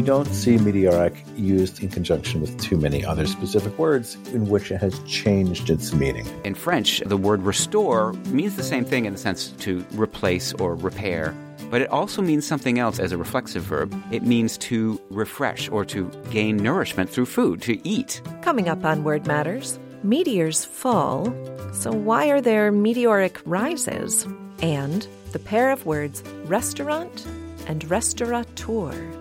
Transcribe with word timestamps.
you 0.00 0.06
don't 0.06 0.32
see 0.32 0.56
meteoric 0.56 1.12
used 1.36 1.82
in 1.82 1.90
conjunction 1.90 2.40
with 2.40 2.58
too 2.58 2.78
many 2.78 3.04
other 3.04 3.26
specific 3.26 3.78
words 3.78 4.14
in 4.32 4.48
which 4.48 4.70
it 4.70 4.78
has 4.78 4.98
changed 5.00 5.68
its 5.68 5.92
meaning. 5.92 6.26
In 6.42 6.54
French, 6.54 7.02
the 7.04 7.18
word 7.18 7.42
restore 7.42 8.14
means 8.28 8.56
the 8.56 8.62
same 8.62 8.86
thing 8.86 9.04
in 9.04 9.12
the 9.12 9.18
sense 9.18 9.48
to 9.58 9.84
replace 9.92 10.54
or 10.54 10.74
repair, 10.74 11.34
but 11.70 11.82
it 11.82 11.90
also 11.90 12.22
means 12.22 12.46
something 12.46 12.78
else 12.78 12.98
as 12.98 13.12
a 13.12 13.18
reflexive 13.18 13.62
verb. 13.62 13.94
It 14.10 14.22
means 14.22 14.56
to 14.68 14.98
refresh 15.10 15.68
or 15.68 15.84
to 15.84 16.10
gain 16.30 16.56
nourishment 16.56 17.10
through 17.10 17.26
food, 17.26 17.60
to 17.62 17.86
eat. 17.86 18.22
Coming 18.40 18.70
up 18.70 18.82
on 18.86 19.04
Word 19.04 19.26
Matters, 19.26 19.78
meteors 20.02 20.64
fall, 20.64 21.26
so 21.74 21.92
why 21.92 22.30
are 22.30 22.40
there 22.40 22.72
meteoric 22.72 23.38
rises? 23.44 24.26
And 24.62 25.06
the 25.32 25.38
pair 25.38 25.70
of 25.70 25.84
words 25.84 26.22
restaurant 26.46 27.26
and 27.66 27.84
restaurateur. 27.90 29.19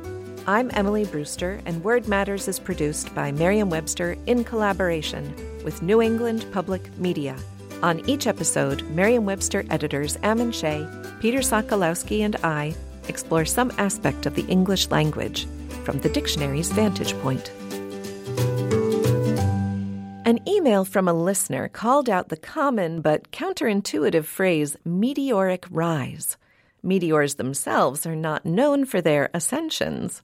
I'm 0.49 0.71
Emily 0.73 1.05
Brewster, 1.05 1.61
and 1.67 1.83
Word 1.83 2.07
Matters 2.07 2.47
is 2.47 2.57
produced 2.57 3.13
by 3.13 3.31
Merriam 3.31 3.69
Webster 3.69 4.17
in 4.25 4.43
collaboration 4.43 5.35
with 5.63 5.83
New 5.83 6.01
England 6.01 6.43
Public 6.51 6.97
Media. 6.97 7.37
On 7.83 8.01
each 8.09 8.25
episode, 8.25 8.81
Merriam 8.89 9.25
Webster 9.25 9.63
editors 9.69 10.17
Ammon 10.23 10.51
Shea, 10.51 10.87
Peter 11.19 11.37
Sokolowski, 11.37 12.21
and 12.21 12.35
I 12.37 12.73
explore 13.07 13.45
some 13.45 13.71
aspect 13.77 14.25
of 14.25 14.33
the 14.33 14.43
English 14.47 14.89
language 14.89 15.47
from 15.83 15.99
the 15.99 16.09
dictionary's 16.09 16.71
vantage 16.71 17.13
point. 17.19 17.51
An 20.25 20.39
email 20.49 20.83
from 20.83 21.07
a 21.07 21.13
listener 21.13 21.67
called 21.67 22.09
out 22.09 22.29
the 22.29 22.37
common 22.37 23.01
but 23.01 23.29
counterintuitive 23.29 24.25
phrase 24.25 24.75
meteoric 24.83 25.67
rise. 25.69 26.37
Meteors 26.81 27.35
themselves 27.35 28.07
are 28.07 28.15
not 28.15 28.47
known 28.47 28.83
for 28.83 28.99
their 28.99 29.29
ascensions. 29.35 30.23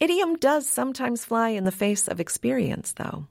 Idiom 0.00 0.36
does 0.36 0.68
sometimes 0.68 1.24
fly 1.24 1.50
in 1.50 1.64
the 1.64 1.72
face 1.72 2.08
of 2.08 2.20
experience, 2.20 2.92
though. 2.92 3.26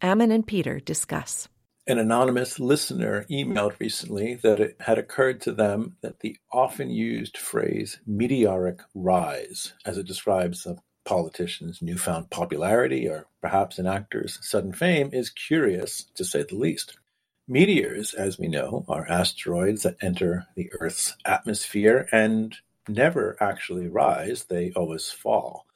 Ammon 0.00 0.30
and 0.32 0.46
Peter 0.46 0.80
discuss. 0.80 1.48
An 1.86 1.98
anonymous 1.98 2.58
listener 2.58 3.26
emailed 3.30 3.78
recently 3.78 4.34
that 4.36 4.58
it 4.58 4.76
had 4.80 4.98
occurred 4.98 5.40
to 5.42 5.52
them 5.52 5.96
that 6.00 6.20
the 6.20 6.36
often 6.50 6.90
used 6.90 7.36
phrase 7.36 8.00
meteoric 8.06 8.80
rise, 8.94 9.74
as 9.84 9.98
it 9.98 10.06
describes 10.06 10.66
a 10.66 10.78
politician's 11.04 11.80
newfound 11.80 12.30
popularity 12.30 13.08
or 13.08 13.26
perhaps 13.40 13.78
an 13.78 13.86
actor's 13.86 14.38
sudden 14.42 14.72
fame, 14.72 15.10
is 15.12 15.30
curious, 15.30 16.04
to 16.14 16.24
say 16.24 16.42
the 16.42 16.56
least. 16.56 16.98
Meteors, 17.46 18.12
as 18.14 18.38
we 18.38 18.48
know, 18.48 18.84
are 18.88 19.08
asteroids 19.08 19.84
that 19.84 19.96
enter 20.02 20.46
the 20.56 20.68
Earth's 20.80 21.14
atmosphere 21.24 22.08
and 22.10 22.56
never 22.88 23.36
actually 23.38 23.86
rise, 23.86 24.44
they 24.44 24.72
always 24.74 25.10
fall. 25.10 25.66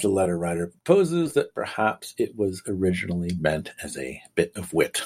The 0.00 0.08
letter 0.08 0.38
writer 0.38 0.68
proposes 0.68 1.34
that 1.34 1.54
perhaps 1.54 2.14
it 2.16 2.36
was 2.36 2.62
originally 2.66 3.36
meant 3.38 3.70
as 3.82 3.96
a 3.98 4.22
bit 4.34 4.52
of 4.56 4.72
wit. 4.72 5.02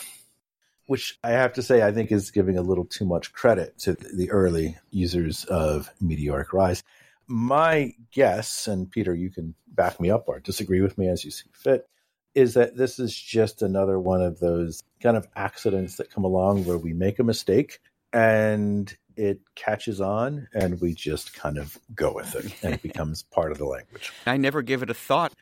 Which 0.87 1.19
I 1.25 1.31
have 1.31 1.53
to 1.55 1.63
say, 1.63 1.83
I 1.83 1.91
think 1.91 2.13
is 2.13 2.31
giving 2.31 2.57
a 2.57 2.63
little 2.63 2.85
too 2.85 3.05
much 3.05 3.33
credit 3.33 3.77
to 3.81 3.95
the 3.95 4.31
early 4.31 4.79
users 4.91 5.45
of 5.47 5.91
meteoric 6.01 6.53
rise. 6.53 6.85
My 7.27 7.95
guess, 8.13 8.69
and 8.69 8.89
Peter, 8.89 9.13
you 9.13 9.31
can 9.31 9.57
back 9.67 9.99
me 9.99 10.11
up 10.11 10.29
or 10.29 10.39
disagree 10.39 10.81
with 10.81 10.97
me 10.97 11.09
as 11.09 11.25
you 11.25 11.33
see 11.33 11.51
fit, 11.53 11.89
is 12.37 12.55
that 12.55 12.77
this 12.77 13.01
is 13.01 13.15
just 13.15 13.63
another 13.63 13.99
one 13.99 14.23
of 14.23 14.39
those 14.39 14.85
kind 15.03 15.17
of 15.17 15.27
accidents 15.35 15.97
that 15.97 16.11
come 16.11 16.23
along 16.23 16.65
where 16.65 16.79
we 16.79 16.93
make 16.93 17.19
a 17.19 17.25
mistake 17.25 17.81
and 18.13 18.97
it 19.17 19.41
catches 19.55 20.01
on 20.01 20.49
and 20.55 20.81
we 20.81 20.95
just 20.95 21.35
kind 21.35 21.59
of 21.59 21.79
go 21.95 22.13
with 22.13 22.35
it 22.35 22.55
and 22.63 22.75
it 22.75 22.83
becomes 22.91 23.23
part 23.25 23.53
of 23.53 23.59
the 23.59 23.67
language. 23.67 24.13
I 24.27 24.37
never 24.37 24.63
give 24.63 24.83
it 24.83 24.91
a 24.91 24.95
thought. 24.95 25.33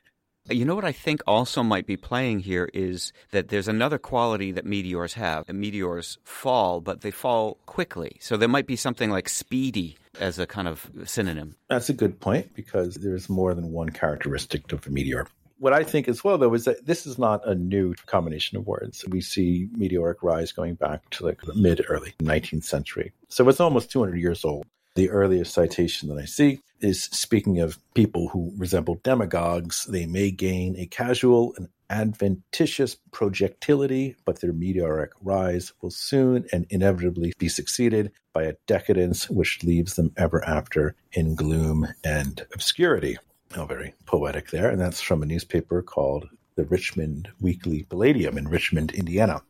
You 0.50 0.66
know 0.66 0.74
what 0.74 0.84
I 0.84 0.92
think 0.92 1.22
also 1.26 1.62
might 1.62 1.86
be 1.86 1.96
playing 1.96 2.40
here 2.40 2.68
is 2.74 3.14
that 3.30 3.48
there's 3.48 3.66
another 3.66 3.96
quality 3.96 4.52
that 4.52 4.66
meteors 4.66 5.14
have. 5.14 5.48
Meteors 5.48 6.18
fall, 6.22 6.82
but 6.82 7.00
they 7.00 7.10
fall 7.10 7.54
quickly. 7.64 8.18
So 8.20 8.36
there 8.36 8.48
might 8.48 8.66
be 8.66 8.76
something 8.76 9.10
like 9.10 9.30
speedy 9.30 9.96
as 10.20 10.38
a 10.38 10.46
kind 10.46 10.68
of 10.68 10.90
synonym. 11.06 11.56
That's 11.70 11.88
a 11.88 11.94
good 11.94 12.20
point 12.20 12.54
because 12.54 12.96
there's 12.96 13.30
more 13.30 13.54
than 13.54 13.72
one 13.72 13.88
characteristic 13.88 14.70
of 14.72 14.86
a 14.86 14.90
meteor 14.90 15.26
what 15.58 15.72
I 15.72 15.84
think 15.84 16.08
as 16.08 16.24
well, 16.24 16.38
though, 16.38 16.54
is 16.54 16.64
that 16.64 16.86
this 16.86 17.06
is 17.06 17.18
not 17.18 17.46
a 17.46 17.54
new 17.54 17.94
combination 18.06 18.58
of 18.58 18.66
words. 18.66 19.04
We 19.08 19.20
see 19.20 19.68
meteoric 19.72 20.22
rise 20.22 20.52
going 20.52 20.74
back 20.74 21.08
to 21.10 21.24
the 21.24 21.54
mid 21.54 21.84
early 21.88 22.14
19th 22.22 22.64
century. 22.64 23.12
So 23.28 23.48
it's 23.48 23.60
almost 23.60 23.90
200 23.90 24.16
years 24.16 24.44
old. 24.44 24.66
The 24.94 25.10
earliest 25.10 25.52
citation 25.52 26.08
that 26.08 26.18
I 26.18 26.24
see 26.24 26.60
is 26.80 27.04
speaking 27.04 27.60
of 27.60 27.78
people 27.94 28.28
who 28.28 28.52
resemble 28.56 29.00
demagogues. 29.02 29.86
They 29.86 30.06
may 30.06 30.30
gain 30.30 30.76
a 30.76 30.86
casual 30.86 31.54
and 31.56 31.68
adventitious 31.90 32.96
projectility, 33.12 34.16
but 34.24 34.40
their 34.40 34.52
meteoric 34.52 35.10
rise 35.20 35.72
will 35.80 35.90
soon 35.90 36.46
and 36.52 36.66
inevitably 36.70 37.32
be 37.38 37.48
succeeded 37.48 38.12
by 38.32 38.44
a 38.44 38.54
decadence 38.66 39.28
which 39.28 39.62
leaves 39.62 39.94
them 39.94 40.12
ever 40.16 40.44
after 40.44 40.94
in 41.12 41.34
gloom 41.34 41.88
and 42.04 42.46
obscurity. 42.52 43.16
Oh, 43.56 43.66
very 43.66 43.94
poetic 44.06 44.50
there. 44.50 44.70
And 44.70 44.80
that's 44.80 45.00
from 45.00 45.22
a 45.22 45.26
newspaper 45.26 45.82
called 45.82 46.28
the 46.56 46.64
Richmond 46.64 47.28
Weekly 47.40 47.84
Palladium 47.84 48.38
in 48.38 48.48
Richmond, 48.48 48.92
Indiana. 48.92 49.42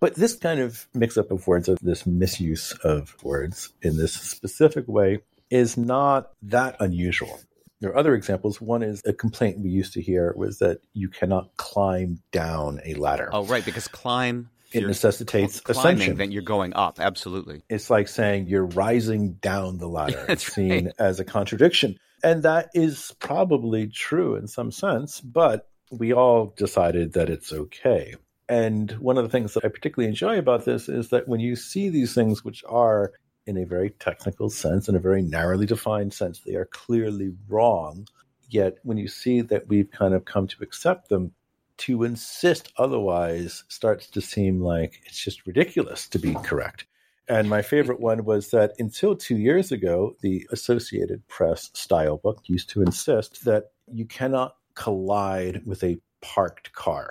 But 0.00 0.14
this 0.14 0.36
kind 0.36 0.60
of 0.60 0.86
mix 0.94 1.16
up 1.16 1.30
of 1.30 1.46
words, 1.46 1.68
of 1.68 1.78
this 1.80 2.06
misuse 2.06 2.72
of 2.84 3.16
words 3.22 3.72
in 3.82 3.96
this 3.96 4.12
specific 4.12 4.86
way, 4.86 5.20
is 5.50 5.76
not 5.76 6.30
that 6.42 6.76
unusual. 6.80 7.40
There 7.80 7.90
are 7.90 7.96
other 7.96 8.14
examples. 8.14 8.60
One 8.60 8.82
is 8.82 9.02
a 9.04 9.12
complaint 9.12 9.60
we 9.60 9.70
used 9.70 9.94
to 9.94 10.02
hear 10.02 10.34
was 10.36 10.58
that 10.58 10.80
you 10.92 11.08
cannot 11.08 11.56
climb 11.56 12.20
down 12.32 12.80
a 12.84 12.94
ladder. 12.94 13.28
Oh, 13.32 13.44
right, 13.44 13.64
because 13.64 13.86
climb 13.88 14.50
it 14.72 14.86
necessitates 14.86 15.60
climbing, 15.60 15.78
ascension. 15.80 16.16
Then 16.16 16.32
you're 16.32 16.42
going 16.42 16.74
up. 16.74 16.98
Absolutely. 17.00 17.62
It's 17.68 17.90
like 17.90 18.08
saying 18.08 18.48
you're 18.48 18.66
rising 18.66 19.34
down 19.34 19.78
the 19.78 19.88
ladder. 19.88 20.24
That's 20.26 20.44
it's 20.44 20.54
seen 20.54 20.86
right. 20.86 20.94
as 20.98 21.20
a 21.20 21.24
contradiction. 21.24 21.98
And 22.22 22.42
that 22.42 22.70
is 22.74 23.14
probably 23.18 23.88
true 23.88 24.36
in 24.36 24.46
some 24.48 24.70
sense, 24.70 25.20
but 25.20 25.68
we 25.90 26.12
all 26.12 26.54
decided 26.56 27.12
that 27.12 27.30
it's 27.30 27.52
okay. 27.52 28.14
And 28.48 28.92
one 28.92 29.18
of 29.18 29.24
the 29.24 29.30
things 29.30 29.54
that 29.54 29.64
I 29.64 29.68
particularly 29.68 30.08
enjoy 30.08 30.38
about 30.38 30.64
this 30.64 30.88
is 30.88 31.10
that 31.10 31.28
when 31.28 31.40
you 31.40 31.56
see 31.56 31.88
these 31.88 32.14
things, 32.14 32.44
which 32.44 32.64
are 32.68 33.12
in 33.46 33.56
a 33.56 33.64
very 33.64 33.90
technical 33.90 34.50
sense, 34.50 34.88
in 34.88 34.96
a 34.96 35.00
very 35.00 35.22
narrowly 35.22 35.66
defined 35.66 36.12
sense, 36.12 36.40
they 36.40 36.54
are 36.54 36.66
clearly 36.66 37.32
wrong. 37.48 38.06
Yet 38.48 38.78
when 38.82 38.98
you 38.98 39.08
see 39.08 39.40
that 39.42 39.68
we've 39.68 39.90
kind 39.90 40.14
of 40.14 40.24
come 40.24 40.46
to 40.48 40.62
accept 40.62 41.08
them, 41.08 41.32
to 41.78 42.04
insist 42.04 42.72
otherwise 42.78 43.64
starts 43.68 44.08
to 44.08 44.20
seem 44.20 44.60
like 44.60 45.02
it's 45.04 45.22
just 45.22 45.46
ridiculous 45.46 46.08
to 46.08 46.18
be 46.18 46.34
correct. 46.42 46.86
And 47.28 47.48
my 47.48 47.62
favorite 47.62 48.00
one 48.00 48.24
was 48.24 48.50
that 48.50 48.72
until 48.78 49.16
two 49.16 49.36
years 49.36 49.72
ago, 49.72 50.14
the 50.20 50.46
Associated 50.52 51.26
Press 51.28 51.70
style 51.74 52.18
book 52.18 52.42
used 52.46 52.70
to 52.70 52.82
insist 52.82 53.44
that 53.44 53.70
you 53.92 54.04
cannot 54.04 54.56
collide 54.74 55.66
with 55.66 55.82
a 55.82 55.98
parked 56.20 56.72
car. 56.72 57.10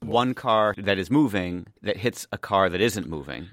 One 0.00 0.34
car 0.34 0.74
that 0.78 0.98
is 0.98 1.10
moving 1.10 1.66
that 1.82 1.96
hits 1.96 2.26
a 2.30 2.38
car 2.38 2.68
that 2.68 2.80
isn't 2.80 3.08
moving. 3.08 3.48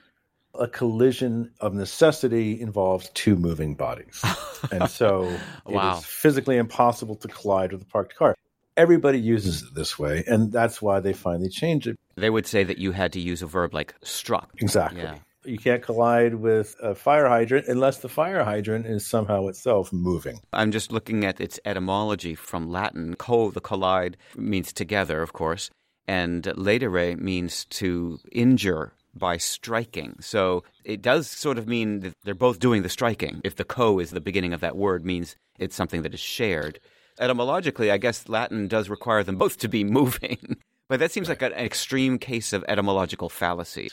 A 0.56 0.68
collision 0.68 1.50
of 1.60 1.74
necessity 1.74 2.62
involves 2.62 3.10
two 3.16 3.36
moving 3.36 3.74
bodies. 3.74 4.24
and 4.72 4.88
so 4.90 5.36
Wow. 5.66 5.96
it 5.96 5.98
is 6.00 6.06
physically 6.06 6.58
impossible 6.58 7.16
to 7.16 7.28
collide 7.28 7.72
with 7.72 7.82
a 7.82 7.86
parked 7.86 8.16
car. 8.16 8.36
Everybody 8.78 9.20
uses 9.20 9.64
it 9.64 9.74
this 9.76 9.98
way, 9.98 10.24
and 10.28 10.52
that's 10.52 10.82
why 10.82 11.00
they 11.00 11.14
finally 11.14 11.50
changed 11.50 11.88
it. 11.88 12.00
They 12.16 12.30
would 12.30 12.46
say 12.48 12.64
that 12.64 12.78
you 12.78 12.92
had 12.92 13.14
to 13.14 13.20
use 13.20 13.42
a 13.42 13.48
verb 13.48 13.74
like 13.74 13.96
struck. 14.04 14.50
Exactly. 14.60 15.02
Yeah. 15.02 15.18
You 15.46 15.58
can't 15.58 15.84
collide 15.84 16.36
with 16.36 16.76
a 16.82 16.96
fire 16.96 17.28
hydrant 17.28 17.68
unless 17.68 17.98
the 17.98 18.10
fire 18.10 18.44
hydrant 18.44 18.86
is 18.86 19.06
somehow 19.06 19.48
itself 19.48 19.92
moving. 19.92 20.40
I'm 20.54 20.72
just 20.72 20.92
looking 20.92 21.26
at 21.26 21.42
its 21.42 21.60
etymology 21.66 22.36
from 22.36 22.70
Latin. 22.70 23.16
Co, 23.16 23.52
the 23.52 23.62
collide, 23.62 24.18
means 24.36 24.72
together, 24.72 25.22
of 25.22 25.34
course, 25.34 25.70
and 26.08 26.44
laedere 26.44 27.18
means 27.20 27.66
to 27.66 28.20
injure 28.32 28.94
by 29.16 29.38
striking. 29.38 30.16
So 30.20 30.64
it 30.84 31.02
does 31.02 31.30
sort 31.30 31.58
of 31.58 31.68
mean 31.68 32.00
that 32.02 32.16
they're 32.24 32.34
both 32.34 32.60
doing 32.60 32.82
the 32.82 32.90
striking. 32.90 33.42
If 33.44 33.56
the 33.56 33.64
co 33.64 34.00
is 34.00 34.12
the 34.12 34.22
beginning 34.22 34.54
of 34.54 34.62
that 34.62 34.78
word, 34.78 35.06
means 35.06 35.36
it's 35.60 35.76
something 35.76 36.02
that 36.02 36.14
is 36.14 36.20
shared. 36.20 36.80
Etymologically, 37.20 37.92
I 37.92 37.98
guess 37.98 38.28
Latin 38.28 38.68
does 38.68 38.90
require 38.90 39.24
them 39.24 39.36
both 39.36 39.58
to 39.60 39.68
be 39.68 39.84
moving. 40.00 40.58
But 40.90 41.00
that 41.00 41.12
seems 41.12 41.30
like 41.30 41.42
an 41.42 41.54
extreme 41.54 42.18
case 42.18 42.54
of 42.54 42.66
etymological 42.68 43.30
fallacy. 43.30 43.90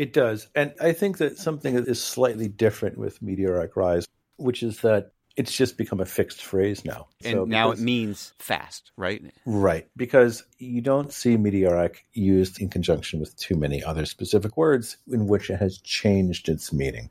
It 0.00 0.14
does. 0.14 0.48
And 0.54 0.72
I 0.80 0.92
think 0.92 1.18
that 1.18 1.36
something 1.36 1.74
that 1.74 1.86
is 1.86 2.02
slightly 2.02 2.48
different 2.48 2.96
with 2.96 3.20
meteoric 3.20 3.76
rise, 3.76 4.06
which 4.36 4.62
is 4.62 4.80
that 4.80 5.12
it's 5.36 5.54
just 5.54 5.76
become 5.76 6.00
a 6.00 6.06
fixed 6.06 6.42
phrase 6.42 6.86
now. 6.86 7.08
And 7.22 7.34
So 7.34 7.44
now 7.44 7.70
it 7.70 7.80
means 7.80 8.32
fast, 8.38 8.92
right? 8.96 9.22
Right, 9.44 9.88
because 9.98 10.42
you 10.58 10.80
don't 10.80 11.12
see 11.12 11.36
meteoric 11.36 12.06
used 12.14 12.62
in 12.62 12.70
conjunction 12.70 13.20
with 13.20 13.36
too 13.36 13.56
many 13.56 13.84
other 13.84 14.06
specific 14.06 14.56
words 14.56 14.96
in 15.06 15.26
which 15.26 15.50
it 15.50 15.56
has 15.56 15.76
changed 15.76 16.48
its 16.48 16.72
meaning. 16.72 17.10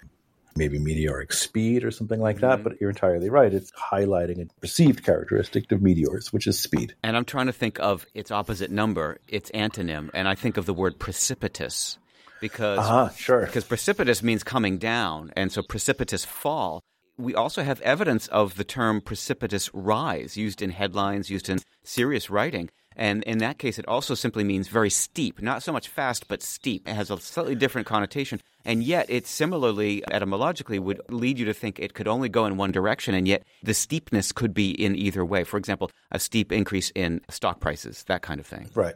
maybe 0.56 0.78
meteoric 0.78 1.32
speed 1.34 1.84
or 1.84 1.92
something 1.92 2.20
like 2.20 2.40
that. 2.40 2.56
Mm-hmm. 2.56 2.64
But 2.64 2.82
you're 2.82 2.90
entirely 2.90 3.30
right. 3.30 3.54
It's 3.54 3.72
highlighting 3.72 4.42
a 4.42 4.62
perceived 4.62 5.04
characteristic 5.04 5.72
of 5.72 5.82
meteors, 5.82 6.34
which 6.34 6.48
is 6.48 6.60
speed. 6.60 6.96
And 7.04 7.16
I'm 7.18 7.26
trying 7.26 7.48
to 7.48 7.54
think 7.54 7.80
of 7.80 8.06
its 8.14 8.32
opposite 8.32 8.72
number, 8.72 9.20
its 9.28 9.50
antonym, 9.52 10.10
and 10.14 10.28
I 10.28 10.36
think 10.36 10.58
of 10.58 10.66
the 10.66 10.74
word 10.74 11.00
precipitous 11.00 11.98
because 12.42 12.80
uh-huh, 12.80 13.10
sure. 13.10 13.46
because 13.46 13.64
precipitous 13.64 14.24
means 14.24 14.44
coming 14.44 14.78
down, 14.78 15.32
and 15.36 15.52
so 15.52 15.62
precipitous 15.62 16.26
fall. 16.26 16.82
We 17.18 17.36
also 17.36 17.64
have 17.64 17.82
evidence 17.82 18.28
of 18.28 18.56
the 18.56 18.64
term 18.64 19.02
precipitous 19.02 19.70
rise 19.74 20.38
used 20.38 20.62
in 20.62 20.70
headlines, 20.70 21.30
used 21.30 21.50
in 21.50 21.60
serious 21.84 22.30
writing. 22.30 22.70
And 22.96 23.24
in 23.24 23.38
that 23.38 23.58
case, 23.58 23.80
it 23.80 23.88
also 23.88 24.14
simply 24.14 24.44
means 24.44 24.68
very 24.68 24.90
steep, 24.90 25.42
not 25.42 25.64
so 25.64 25.72
much 25.72 25.88
fast, 25.88 26.28
but 26.28 26.42
steep. 26.42 26.88
It 26.88 26.96
has 26.96 27.10
a 27.10 27.18
slightly 27.18 27.56
different 27.56 27.88
connotation. 27.88 28.42
And 28.66 28.84
yet, 28.84 29.10
it 29.10 29.26
similarly, 29.26 30.04
etymologically, 30.12 30.80
would 30.80 31.00
lead 31.10 31.40
you 31.40 31.46
to 31.46 31.54
think 31.54 31.80
it 31.80 31.94
could 31.94 32.10
only 32.10 32.28
go 32.28 32.46
in 32.46 32.58
one 32.58 32.72
direction. 32.72 33.16
And 33.16 33.26
yet, 33.26 33.44
the 33.64 33.74
steepness 33.74 34.34
could 34.34 34.54
be 34.54 34.72
in 34.72 34.98
either 34.98 35.24
way. 35.24 35.46
For 35.46 35.56
example, 35.56 35.90
a 36.12 36.20
steep 36.20 36.52
increase 36.52 36.92
in 36.94 37.22
stock 37.30 37.62
prices, 37.62 38.04
that 38.08 38.22
kind 38.22 38.40
of 38.40 38.46
thing. 38.46 38.70
Right. 38.76 38.96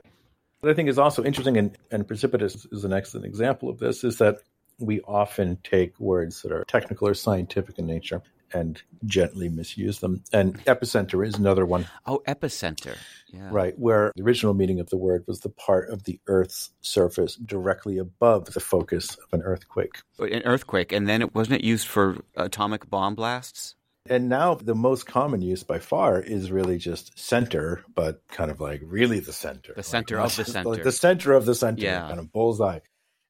What 0.63 0.71
I 0.71 0.75
think 0.75 0.87
is 0.87 0.97
also 0.97 1.25
interesting, 1.25 1.57
and, 1.57 1.77
and 1.91 2.07
precipitous 2.07 2.65
is 2.71 2.85
an 2.85 2.93
excellent 2.93 3.25
example 3.25 3.69
of 3.69 3.79
this, 3.79 4.05
is 4.05 4.19
that 4.19 4.37
we 4.79 5.01
often 5.01 5.57
take 5.61 5.99
words 5.99 6.41
that 6.41 6.53
are 6.53 6.63
technical 6.63 7.05
or 7.05 7.13
scientific 7.13 7.79
in 7.79 7.85
nature 7.85 8.21
and 8.53 8.81
gently 9.03 9.49
misuse 9.49 9.99
them. 9.99 10.23
And 10.31 10.63
epicenter 10.63 11.27
is 11.27 11.35
another 11.35 11.65
one. 11.65 11.85
Oh, 12.05 12.21
epicenter. 12.29 12.95
Yeah. 13.27 13.49
Right, 13.51 13.77
where 13.77 14.13
the 14.15 14.23
original 14.23 14.53
meaning 14.53 14.79
of 14.79 14.89
the 14.89 14.95
word 14.95 15.25
was 15.27 15.41
the 15.41 15.49
part 15.49 15.89
of 15.89 16.05
the 16.05 16.21
Earth's 16.27 16.69
surface 16.79 17.35
directly 17.35 17.97
above 17.97 18.53
the 18.53 18.61
focus 18.61 19.17
of 19.17 19.33
an 19.33 19.41
earthquake. 19.41 19.97
An 20.17 20.43
earthquake, 20.45 20.93
and 20.93 21.09
then 21.09 21.21
it 21.21 21.35
wasn't 21.35 21.59
it 21.59 21.65
used 21.65 21.89
for 21.89 22.19
atomic 22.37 22.89
bomb 22.89 23.15
blasts? 23.15 23.75
And 24.09 24.27
now 24.27 24.55
the 24.55 24.75
most 24.75 25.05
common 25.05 25.41
use 25.41 25.63
by 25.63 25.79
far 25.79 26.19
is 26.19 26.51
really 26.51 26.77
just 26.77 27.17
center, 27.17 27.83
but 27.95 28.21
kind 28.27 28.51
of 28.51 28.59
like 28.59 28.81
really 28.83 29.19
the 29.19 29.31
center. 29.31 29.73
The 29.75 29.83
center 29.83 30.17
like, 30.17 30.25
of 30.25 30.35
the 30.35 30.45
center. 30.45 30.69
Like 30.69 30.83
the 30.83 30.91
center 30.91 31.33
of 31.33 31.45
the 31.45 31.55
center, 31.55 31.83
yeah. 31.83 32.07
kind 32.07 32.19
of 32.19 32.31
bullseye. 32.31 32.79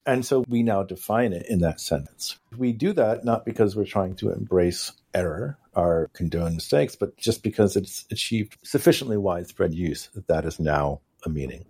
And 0.05 0.25
so 0.25 0.43
we 0.47 0.63
now 0.63 0.83
define 0.83 1.31
it 1.31 1.45
in 1.47 1.59
that 1.59 1.79
sentence. 1.79 2.37
We 2.57 2.73
do 2.73 2.91
that 2.93 3.23
not 3.23 3.45
because 3.45 3.75
we're 3.75 3.85
trying 3.85 4.15
to 4.15 4.31
embrace 4.31 4.91
error 5.13 5.57
or 5.75 6.09
condone 6.13 6.55
mistakes, 6.55 6.95
but 6.95 7.15
just 7.17 7.43
because 7.43 7.75
it's 7.75 8.05
achieved 8.11 8.57
sufficiently 8.63 9.17
widespread 9.17 9.73
use 9.73 10.09
that 10.15 10.27
that 10.27 10.45
is 10.45 10.59
now 10.59 11.01
a 11.23 11.29
meaning. 11.29 11.65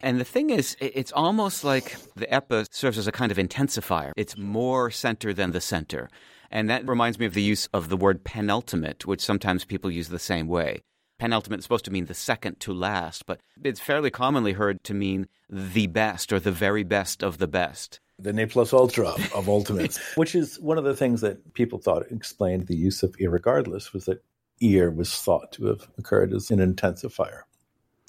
And 0.00 0.20
the 0.20 0.24
thing 0.24 0.50
is, 0.50 0.76
it's 0.80 1.12
almost 1.12 1.64
like 1.64 1.96
the 2.14 2.32
epi 2.32 2.64
serves 2.70 2.98
as 2.98 3.06
a 3.06 3.12
kind 3.12 3.32
of 3.32 3.38
intensifier. 3.38 4.12
It's 4.16 4.36
more 4.36 4.90
center 4.90 5.32
than 5.32 5.52
the 5.52 5.60
center. 5.60 6.10
And 6.50 6.70
that 6.70 6.88
reminds 6.88 7.18
me 7.18 7.26
of 7.26 7.34
the 7.34 7.42
use 7.42 7.68
of 7.72 7.88
the 7.88 7.96
word 7.96 8.24
penultimate, 8.24 9.06
which 9.06 9.20
sometimes 9.20 9.64
people 9.64 9.90
use 9.90 10.08
the 10.08 10.18
same 10.18 10.48
way. 10.48 10.82
Penultimate 11.18 11.58
is 11.58 11.64
supposed 11.64 11.84
to 11.86 11.90
mean 11.90 12.06
the 12.06 12.14
second 12.14 12.60
to 12.60 12.72
last, 12.72 13.26
but 13.26 13.40
it's 13.62 13.80
fairly 13.80 14.10
commonly 14.10 14.52
heard 14.52 14.82
to 14.84 14.94
mean 14.94 15.26
the 15.50 15.88
best 15.88 16.32
or 16.32 16.38
the 16.38 16.52
very 16.52 16.84
best 16.84 17.22
of 17.22 17.38
the 17.38 17.48
best 17.48 18.00
the 18.18 18.32
ne 18.32 18.46
plus 18.46 18.72
ultra 18.72 19.10
of 19.34 19.48
ultimates, 19.48 19.98
which 20.16 20.34
is 20.34 20.58
one 20.60 20.78
of 20.78 20.84
the 20.84 20.96
things 20.96 21.20
that 21.20 21.54
people 21.54 21.78
thought 21.78 22.10
explained 22.10 22.66
the 22.66 22.76
use 22.76 23.02
of 23.02 23.16
irregardless 23.18 23.92
was 23.92 24.06
that 24.06 24.22
ir 24.60 24.90
was 24.90 25.14
thought 25.14 25.52
to 25.52 25.66
have 25.66 25.88
occurred 25.98 26.32
as 26.32 26.50
an 26.50 26.58
intensifier. 26.58 27.42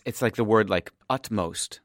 It's 0.06 0.22
like 0.22 0.36
the 0.36 0.44
word 0.44 0.70
like 0.70 0.92
utmost 1.10 1.80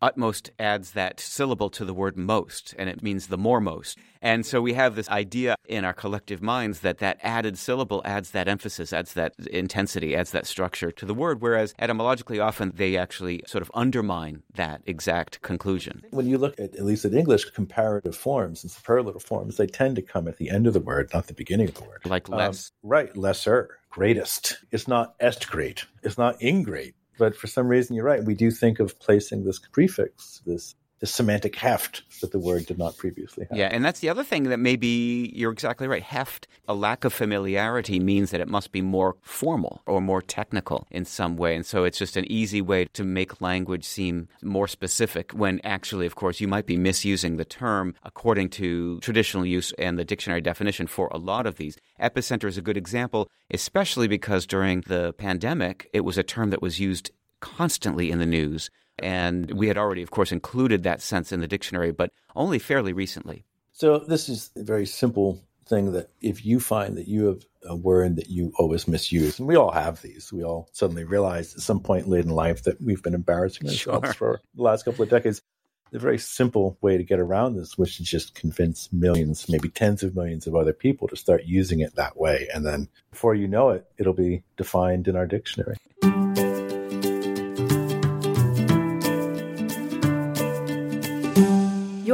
utmost 0.00 0.50
adds 0.58 0.92
that 0.92 1.20
syllable 1.20 1.70
to 1.70 1.84
the 1.84 1.94
word 1.94 2.16
most, 2.16 2.74
and 2.78 2.88
it 2.88 3.02
means 3.02 3.26
the 3.26 3.38
moremost. 3.38 3.98
And 4.20 4.44
so 4.44 4.60
we 4.60 4.74
have 4.74 4.96
this 4.96 5.08
idea 5.08 5.56
in 5.66 5.84
our 5.84 5.92
collective 5.92 6.42
minds 6.42 6.80
that 6.80 6.98
that 6.98 7.18
added 7.22 7.56
syllable 7.58 8.02
adds 8.04 8.32
that 8.32 8.48
emphasis, 8.48 8.92
adds 8.92 9.14
that 9.14 9.34
intensity, 9.50 10.16
adds 10.16 10.32
that 10.32 10.46
structure 10.46 10.90
to 10.90 11.06
the 11.06 11.14
word, 11.14 11.40
whereas 11.40 11.74
etymologically 11.78 12.40
often 12.40 12.72
they 12.74 12.96
actually 12.96 13.42
sort 13.46 13.62
of 13.62 13.70
undermine 13.74 14.42
that 14.54 14.82
exact 14.86 15.40
conclusion. 15.42 16.02
When 16.10 16.26
you 16.26 16.38
look 16.38 16.58
at, 16.58 16.74
at 16.74 16.84
least 16.84 17.04
in 17.04 17.16
English, 17.16 17.44
comparative 17.50 18.16
forms 18.16 18.64
and 18.64 18.70
superlative 18.70 19.22
forms, 19.22 19.56
they 19.56 19.66
tend 19.66 19.96
to 19.96 20.02
come 20.02 20.26
at 20.26 20.38
the 20.38 20.50
end 20.50 20.66
of 20.66 20.72
the 20.72 20.80
word, 20.80 21.10
not 21.14 21.26
the 21.26 21.34
beginning 21.34 21.68
of 21.68 21.74
the 21.74 21.84
word. 21.84 22.00
Like 22.04 22.28
less. 22.28 22.72
Um, 22.82 22.90
right, 22.90 23.16
lesser, 23.16 23.78
greatest. 23.90 24.58
It's 24.70 24.88
not 24.88 25.14
est 25.20 25.48
great. 25.48 25.84
It's 26.02 26.18
not 26.18 26.42
ingrate. 26.42 26.94
But 27.18 27.36
for 27.36 27.46
some 27.48 27.68
reason, 27.68 27.96
you're 27.96 28.04
right. 28.04 28.24
We 28.24 28.34
do 28.34 28.50
think 28.50 28.80
of 28.80 28.98
placing 29.00 29.44
this 29.44 29.58
prefix, 29.58 30.42
this 30.46 30.74
the 31.00 31.06
semantic 31.06 31.56
heft 31.56 32.02
that 32.20 32.32
the 32.32 32.38
word 32.38 32.66
did 32.66 32.78
not 32.78 32.96
previously 32.96 33.46
have. 33.48 33.56
Yeah, 33.56 33.68
and 33.70 33.84
that's 33.84 34.00
the 34.00 34.08
other 34.08 34.24
thing 34.24 34.44
that 34.44 34.58
maybe 34.58 35.32
you're 35.34 35.52
exactly 35.52 35.86
right. 35.86 36.02
Heft, 36.02 36.48
a 36.66 36.74
lack 36.74 37.04
of 37.04 37.12
familiarity 37.12 38.00
means 38.00 38.30
that 38.30 38.40
it 38.40 38.48
must 38.48 38.72
be 38.72 38.82
more 38.82 39.16
formal 39.22 39.82
or 39.86 40.00
more 40.00 40.20
technical 40.20 40.86
in 40.90 41.04
some 41.04 41.36
way. 41.36 41.54
And 41.54 41.64
so 41.64 41.84
it's 41.84 41.98
just 41.98 42.16
an 42.16 42.30
easy 42.30 42.60
way 42.60 42.86
to 42.94 43.04
make 43.04 43.40
language 43.40 43.84
seem 43.84 44.28
more 44.42 44.66
specific 44.66 45.32
when 45.32 45.60
actually, 45.62 46.06
of 46.06 46.16
course, 46.16 46.40
you 46.40 46.48
might 46.48 46.66
be 46.66 46.76
misusing 46.76 47.36
the 47.36 47.44
term 47.44 47.94
according 48.02 48.50
to 48.50 48.98
traditional 49.00 49.46
use 49.46 49.72
and 49.78 49.98
the 49.98 50.04
dictionary 50.04 50.40
definition 50.40 50.86
for 50.86 51.08
a 51.12 51.18
lot 51.18 51.46
of 51.46 51.56
these. 51.56 51.76
Epicenter 52.00 52.48
is 52.48 52.58
a 52.58 52.62
good 52.62 52.76
example, 52.76 53.28
especially 53.52 54.08
because 54.08 54.46
during 54.46 54.80
the 54.82 55.12
pandemic, 55.12 55.88
it 55.92 56.00
was 56.00 56.18
a 56.18 56.22
term 56.22 56.50
that 56.50 56.62
was 56.62 56.80
used 56.80 57.12
constantly 57.40 58.10
in 58.10 58.18
the 58.18 58.26
news 58.26 58.68
and 58.98 59.50
we 59.52 59.68
had 59.68 59.78
already, 59.78 60.02
of 60.02 60.10
course, 60.10 60.32
included 60.32 60.82
that 60.82 61.00
sense 61.00 61.32
in 61.32 61.40
the 61.40 61.48
dictionary, 61.48 61.92
but 61.92 62.12
only 62.34 62.58
fairly 62.58 62.92
recently. 62.92 63.44
So, 63.72 63.98
this 63.98 64.28
is 64.28 64.50
a 64.56 64.62
very 64.62 64.86
simple 64.86 65.40
thing 65.68 65.92
that 65.92 66.10
if 66.20 66.44
you 66.44 66.58
find 66.60 66.96
that 66.96 67.06
you 67.06 67.26
have 67.26 67.44
a 67.64 67.76
word 67.76 68.16
that 68.16 68.30
you 68.30 68.52
always 68.58 68.88
misuse, 68.88 69.38
and 69.38 69.46
we 69.46 69.56
all 69.56 69.70
have 69.70 70.02
these, 70.02 70.32
we 70.32 70.42
all 70.42 70.68
suddenly 70.72 71.04
realize 71.04 71.54
at 71.54 71.60
some 71.60 71.80
point 71.80 72.08
late 72.08 72.24
in 72.24 72.30
life 72.30 72.62
that 72.64 72.80
we've 72.80 73.02
been 73.02 73.14
embarrassing 73.14 73.68
ourselves 73.68 74.06
sure. 74.06 74.14
for 74.14 74.40
the 74.54 74.62
last 74.62 74.84
couple 74.84 75.02
of 75.02 75.10
decades. 75.10 75.42
The 75.90 75.98
very 75.98 76.18
simple 76.18 76.76
way 76.82 76.98
to 76.98 77.04
get 77.04 77.18
around 77.18 77.56
this, 77.56 77.78
which 77.78 77.98
is 77.98 78.06
just 78.06 78.34
convince 78.34 78.92
millions, 78.92 79.48
maybe 79.48 79.70
tens 79.70 80.02
of 80.02 80.14
millions 80.14 80.46
of 80.46 80.54
other 80.54 80.74
people 80.74 81.08
to 81.08 81.16
start 81.16 81.44
using 81.44 81.80
it 81.80 81.94
that 81.94 82.18
way. 82.18 82.46
And 82.52 82.66
then 82.66 82.88
before 83.10 83.34
you 83.34 83.48
know 83.48 83.70
it, 83.70 83.86
it'll 83.96 84.12
be 84.12 84.42
defined 84.58 85.08
in 85.08 85.16
our 85.16 85.26
dictionary. 85.26 85.76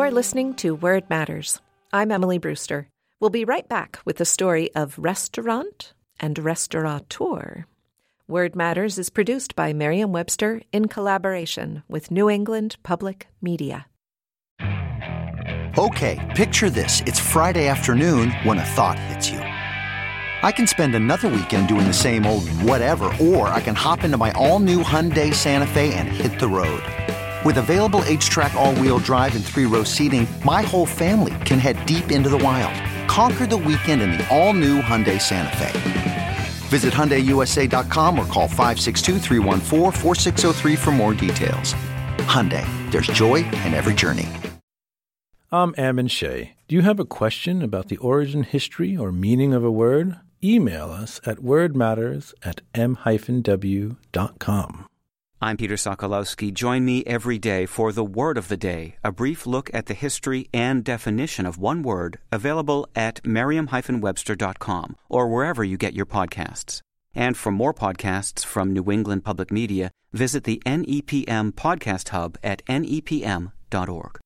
You're 0.04 0.12
listening 0.12 0.52
to 0.56 0.74
Word 0.74 1.08
Matters. 1.08 1.62
I'm 1.90 2.12
Emily 2.12 2.36
Brewster. 2.36 2.88
We'll 3.20 3.30
be 3.30 3.46
right 3.46 3.66
back 3.66 4.00
with 4.04 4.18
the 4.18 4.26
story 4.26 4.68
of 4.74 4.98
restaurant 4.98 5.94
and 6.20 6.38
restaurateur. 6.38 7.64
Word 8.28 8.54
Matters 8.54 8.98
is 8.98 9.08
produced 9.08 9.56
by 9.56 9.72
Merriam 9.72 10.12
Webster 10.12 10.60
in 10.72 10.88
collaboration 10.88 11.84
with 11.88 12.10
New 12.10 12.28
England 12.28 12.76
Public 12.82 13.28
Media. 13.40 13.86
Okay, 15.78 16.20
picture 16.36 16.68
this. 16.68 17.00
It's 17.06 17.18
Friday 17.18 17.66
afternoon 17.68 18.30
when 18.42 18.58
a 18.58 18.64
thought 18.76 18.98
hits 18.98 19.30
you. 19.30 19.38
I 19.38 20.52
can 20.52 20.66
spend 20.66 20.94
another 20.94 21.28
weekend 21.30 21.66
doing 21.66 21.86
the 21.86 21.94
same 21.94 22.26
old 22.26 22.46
whatever, 22.60 23.10
or 23.18 23.48
I 23.48 23.62
can 23.62 23.74
hop 23.74 24.04
into 24.04 24.18
my 24.18 24.32
all 24.32 24.58
new 24.58 24.82
Hyundai 24.82 25.32
Santa 25.32 25.66
Fe 25.66 25.94
and 25.94 26.08
hit 26.08 26.38
the 26.38 26.48
road. 26.48 26.82
With 27.44 27.58
available 27.58 28.00
HTRAC 28.00 28.54
all-wheel 28.54 29.00
drive 29.00 29.36
and 29.36 29.44
three-row 29.44 29.84
seating, 29.84 30.26
my 30.44 30.62
whole 30.62 30.86
family 30.86 31.34
can 31.44 31.58
head 31.58 31.84
deep 31.84 32.10
into 32.10 32.30
the 32.30 32.38
wild. 32.38 32.72
Conquer 33.06 33.46
the 33.46 33.58
weekend 33.58 34.00
in 34.00 34.12
the 34.12 34.26
all-new 34.34 34.80
Hyundai 34.80 35.20
Santa 35.20 35.54
Fe. 35.58 36.36
Visit 36.68 36.94
HyundaiUSA.com 36.94 38.18
or 38.18 38.24
call 38.26 38.48
562 38.48 39.18
for 40.76 40.90
more 40.90 41.12
details. 41.12 41.74
Hyundai, 42.24 42.64
there's 42.90 43.08
joy 43.08 43.44
in 43.44 43.74
every 43.74 43.92
journey. 43.92 44.30
I'm 45.52 45.74
Ammon 45.76 46.08
Shea. 46.08 46.54
Do 46.66 46.74
you 46.74 46.80
have 46.82 46.98
a 46.98 47.04
question 47.04 47.60
about 47.60 47.88
the 47.88 47.98
origin, 47.98 48.44
history, 48.44 48.96
or 48.96 49.12
meaning 49.12 49.52
of 49.52 49.62
a 49.62 49.70
word? 49.70 50.16
Email 50.42 50.90
us 50.90 51.20
at 51.26 51.40
wordmatters 51.40 52.32
at 52.42 52.62
m-w.com. 52.74 53.96
I'm 55.44 55.58
Peter 55.58 55.74
Sokolowski. 55.74 56.54
Join 56.54 56.86
me 56.86 57.04
every 57.04 57.36
day 57.36 57.66
for 57.66 57.92
the 57.92 58.02
Word 58.02 58.38
of 58.38 58.48
the 58.48 58.56
Day, 58.56 58.96
a 59.04 59.12
brief 59.12 59.46
look 59.46 59.68
at 59.74 59.84
the 59.84 59.92
history 59.92 60.48
and 60.54 60.82
definition 60.82 61.44
of 61.44 61.58
one 61.58 61.82
word, 61.82 62.18
available 62.32 62.88
at 62.96 63.20
merriam-webster.com 63.26 64.96
or 65.10 65.28
wherever 65.28 65.62
you 65.62 65.76
get 65.76 65.92
your 65.92 66.06
podcasts. 66.06 66.80
And 67.14 67.36
for 67.36 67.52
more 67.52 67.74
podcasts 67.74 68.42
from 68.42 68.72
New 68.72 68.90
England 68.90 69.26
Public 69.26 69.52
Media, 69.52 69.90
visit 70.14 70.44
the 70.44 70.62
NEPM 70.64 71.52
Podcast 71.52 72.08
Hub 72.08 72.38
at 72.42 72.64
nepm.org. 72.64 74.20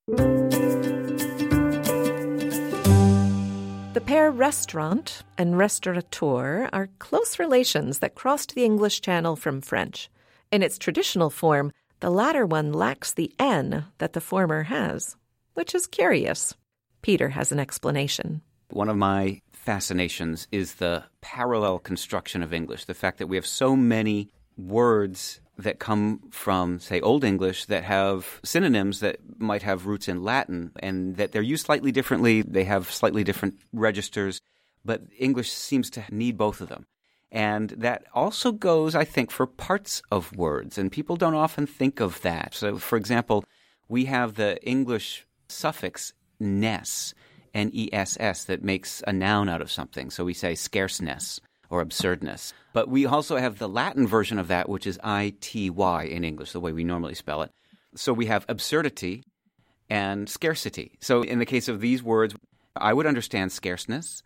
The 3.92 4.02
pair 4.06 4.30
restaurant 4.30 5.24
and 5.36 5.58
restaurateur 5.58 6.68
are 6.72 6.90
close 7.00 7.40
relations 7.40 7.98
that 7.98 8.14
crossed 8.14 8.54
the 8.54 8.64
English 8.64 9.00
Channel 9.00 9.34
from 9.34 9.60
French. 9.60 10.08
In 10.50 10.62
its 10.62 10.78
traditional 10.78 11.28
form, 11.28 11.72
the 12.00 12.10
latter 12.10 12.46
one 12.46 12.72
lacks 12.72 13.12
the 13.12 13.32
N 13.38 13.84
that 13.98 14.14
the 14.14 14.20
former 14.20 14.62
has, 14.62 15.14
which 15.54 15.74
is 15.74 15.86
curious. 15.86 16.54
Peter 17.02 17.28
has 17.30 17.52
an 17.52 17.60
explanation. 17.60 18.40
One 18.70 18.88
of 18.88 18.96
my 18.96 19.42
fascinations 19.52 20.48
is 20.50 20.76
the 20.76 21.04
parallel 21.20 21.78
construction 21.80 22.42
of 22.42 22.54
English, 22.54 22.86
the 22.86 22.94
fact 22.94 23.18
that 23.18 23.26
we 23.26 23.36
have 23.36 23.46
so 23.46 23.76
many 23.76 24.30
words 24.56 25.40
that 25.58 25.78
come 25.78 26.20
from, 26.30 26.78
say, 26.78 27.00
Old 27.00 27.24
English 27.24 27.66
that 27.66 27.84
have 27.84 28.40
synonyms 28.42 29.00
that 29.00 29.18
might 29.38 29.62
have 29.62 29.86
roots 29.86 30.08
in 30.08 30.22
Latin 30.22 30.70
and 30.78 31.16
that 31.16 31.32
they're 31.32 31.42
used 31.42 31.66
slightly 31.66 31.92
differently. 31.92 32.40
They 32.42 32.64
have 32.64 32.90
slightly 32.90 33.22
different 33.22 33.58
registers, 33.72 34.40
but 34.84 35.02
English 35.18 35.52
seems 35.52 35.90
to 35.90 36.04
need 36.10 36.38
both 36.38 36.60
of 36.62 36.68
them. 36.68 36.86
And 37.30 37.70
that 37.70 38.04
also 38.14 38.52
goes, 38.52 38.94
I 38.94 39.04
think, 39.04 39.30
for 39.30 39.46
parts 39.46 40.02
of 40.10 40.34
words, 40.36 40.78
and 40.78 40.90
people 40.90 41.16
don't 41.16 41.34
often 41.34 41.66
think 41.66 42.00
of 42.00 42.22
that. 42.22 42.54
So, 42.54 42.78
for 42.78 42.96
example, 42.96 43.44
we 43.88 44.06
have 44.06 44.34
the 44.34 44.62
English 44.64 45.26
suffix 45.48 46.14
ness, 46.40 47.14
N 47.52 47.70
E 47.72 47.90
S 47.92 48.16
S, 48.20 48.44
that 48.44 48.62
makes 48.62 49.02
a 49.06 49.12
noun 49.12 49.48
out 49.48 49.60
of 49.60 49.70
something. 49.70 50.10
So 50.10 50.24
we 50.24 50.34
say 50.34 50.54
scarceness 50.54 51.40
or 51.68 51.80
absurdness. 51.82 52.54
But 52.72 52.88
we 52.88 53.04
also 53.04 53.36
have 53.36 53.58
the 53.58 53.68
Latin 53.68 54.06
version 54.06 54.38
of 54.38 54.48
that, 54.48 54.68
which 54.68 54.86
is 54.86 54.98
I 55.04 55.34
T 55.40 55.68
Y 55.68 56.04
in 56.04 56.24
English, 56.24 56.52
the 56.52 56.60
way 56.60 56.72
we 56.72 56.84
normally 56.84 57.14
spell 57.14 57.42
it. 57.42 57.50
So 57.94 58.12
we 58.12 58.26
have 58.26 58.46
absurdity 58.48 59.22
and 59.90 60.28
scarcity. 60.28 60.96
So 61.00 61.22
in 61.22 61.38
the 61.38 61.46
case 61.46 61.68
of 61.68 61.80
these 61.80 62.02
words, 62.02 62.34
I 62.76 62.92
would 62.92 63.06
understand 63.06 63.50
scarceness. 63.52 64.22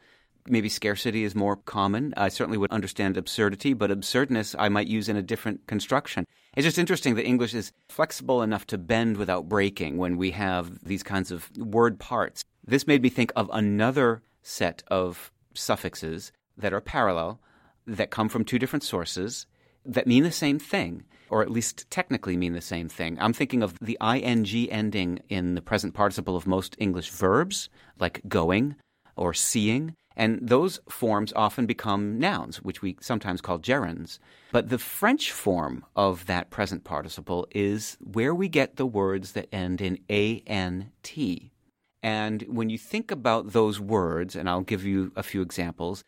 Maybe 0.49 0.69
scarcity 0.69 1.23
is 1.23 1.35
more 1.35 1.57
common. 1.57 2.15
I 2.17 2.29
certainly 2.29 2.59
would 2.59 2.73
understand 2.73 3.17
absurdity, 3.17 3.75
but 3.75 3.91
absurdness 3.91 4.57
I 4.59 4.69
might 4.69 4.89
use 4.89 5.09
in 5.09 5.17
a 5.17 5.23
different 5.23 5.67
construction. 5.67 6.27
It's 6.57 6.65
just 6.65 6.79
interesting 6.79 7.15
that 7.15 7.27
English 7.27 7.55
is 7.55 7.73
flexible 7.89 8.43
enough 8.43 8.67
to 8.69 8.79
bend 8.79 9.17
without 9.17 9.49
breaking 9.49 9.99
when 9.99 10.17
we 10.17 10.33
have 10.33 10.85
these 10.85 11.03
kinds 11.03 11.31
of 11.31 11.51
word 11.57 11.99
parts. 11.99 12.45
This 12.65 12.87
made 12.87 13.03
me 13.03 13.09
think 13.09 13.33
of 13.37 13.49
another 13.53 14.23
set 14.43 14.83
of 14.89 15.31
suffixes 15.55 16.33
that 16.57 16.73
are 16.73 16.81
parallel, 16.81 17.41
that 17.87 18.11
come 18.11 18.29
from 18.29 18.45
two 18.45 18.59
different 18.59 18.83
sources, 18.83 19.47
that 19.85 20.07
mean 20.07 20.23
the 20.25 20.33
same 20.33 20.59
thing, 20.59 21.05
or 21.31 21.43
at 21.43 21.51
least 21.51 21.91
technically 21.91 22.37
mean 22.37 22.53
the 22.53 22.61
same 22.61 22.89
thing. 22.89 23.17
I'm 23.21 23.33
thinking 23.33 23.63
of 23.63 23.79
the 23.81 23.99
ing 24.03 24.71
ending 24.71 25.21
in 25.29 25.55
the 25.55 25.63
present 25.63 25.95
participle 25.95 26.37
of 26.37 26.47
most 26.47 26.77
English 26.79 27.11
verbs, 27.11 27.69
like 27.99 28.21
going 28.29 28.77
or 29.17 29.33
seeing. 29.35 29.97
And 30.17 30.41
those 30.43 30.81
forms 30.89 31.33
often 31.35 31.67
become 31.67 32.19
nouns, 32.19 32.63
which 32.63 32.83
we 32.83 32.97
sometimes 33.01 33.41
call 33.41 33.59
gerunds. 33.59 34.19
But 34.51 34.69
the 34.69 34.79
French 34.79 35.33
form 35.33 35.85
of 35.97 36.27
that 36.27 36.51
present 36.51 36.85
participle 36.85 37.47
is 37.51 37.97
where 38.01 38.35
we 38.35 38.49
get 38.49 38.77
the 38.77 38.87
words 38.87 39.33
that 39.33 39.49
end 39.53 39.81
in 39.81 39.99
ANT. 40.09 41.19
And 42.03 42.43
when 42.43 42.69
you 42.69 42.79
think 42.79 43.11
about 43.11 43.53
those 43.53 43.81
words, 43.81 44.35
and 44.35 44.49
I'll 44.49 44.63
give 44.63 44.85
you 44.85 45.13
a 45.15 45.23
few 45.23 45.41
examples, 45.41 46.03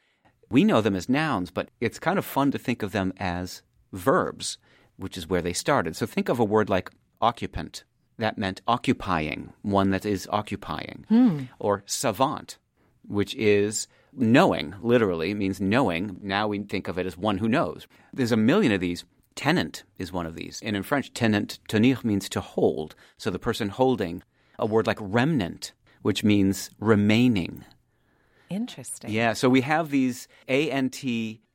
we 0.50 0.64
know 0.64 0.80
them 0.80 0.96
as 0.96 1.08
nouns, 1.08 1.50
but 1.50 1.70
it's 1.80 1.99
kind 1.99 2.18
of 2.18 2.25
fun 2.25 2.50
to 2.50 2.58
think 2.58 2.82
of 2.82 2.92
them 2.92 3.12
as 3.16 3.62
verbs, 3.92 4.58
which 4.96 5.16
is 5.16 5.28
where 5.28 5.42
they 5.42 5.52
started. 5.52 5.96
So 5.96 6.06
think 6.06 6.28
of 6.28 6.38
a 6.38 6.44
word 6.44 6.68
like 6.68 6.90
occupant. 7.20 7.84
That 8.18 8.38
meant 8.38 8.61
occupying, 8.68 9.52
one 9.62 9.90
that 9.90 10.06
is 10.06 10.28
occupying. 10.30 11.04
Hmm. 11.08 11.44
Or 11.58 11.82
savant, 11.87 12.58
which 13.06 13.34
is 13.34 13.88
knowing, 14.12 14.75
literally 14.80 15.34
means 15.34 15.61
knowing. 15.61 16.18
Now 16.23 16.49
we 16.49 16.61
think 16.61 16.88
of 16.88 16.99
it 16.99 17.06
as 17.06 17.16
one 17.16 17.38
who 17.38 17.49
knows. 17.49 17.87
There's 18.12 18.32
a 18.32 18.37
million 18.37 18.73
of 18.73 18.80
these. 18.80 19.04
Tenant 19.34 19.82
is 19.99 20.12
one 20.12 20.26
of 20.26 20.37
these. 20.37 20.61
And 20.62 20.76
in 20.76 20.84
French, 20.84 21.12
tenant, 21.12 21.58
tenir 21.68 22.04
means 22.04 22.28
to 22.30 22.40
hold. 22.40 22.94
So 23.16 23.30
the 23.30 23.38
person 23.38 23.68
holding. 23.68 24.23
A 24.58 24.66
word 24.66 24.87
like 24.87 24.99
remnant, 25.00 25.73
which 26.02 26.23
means 26.23 26.70
remaining. 26.78 27.64
Interesting. 28.49 29.11
Yeah, 29.11 29.32
so 29.32 29.49
we 29.49 29.62
have 29.62 29.90
these 29.90 30.28
ANT 30.46 31.02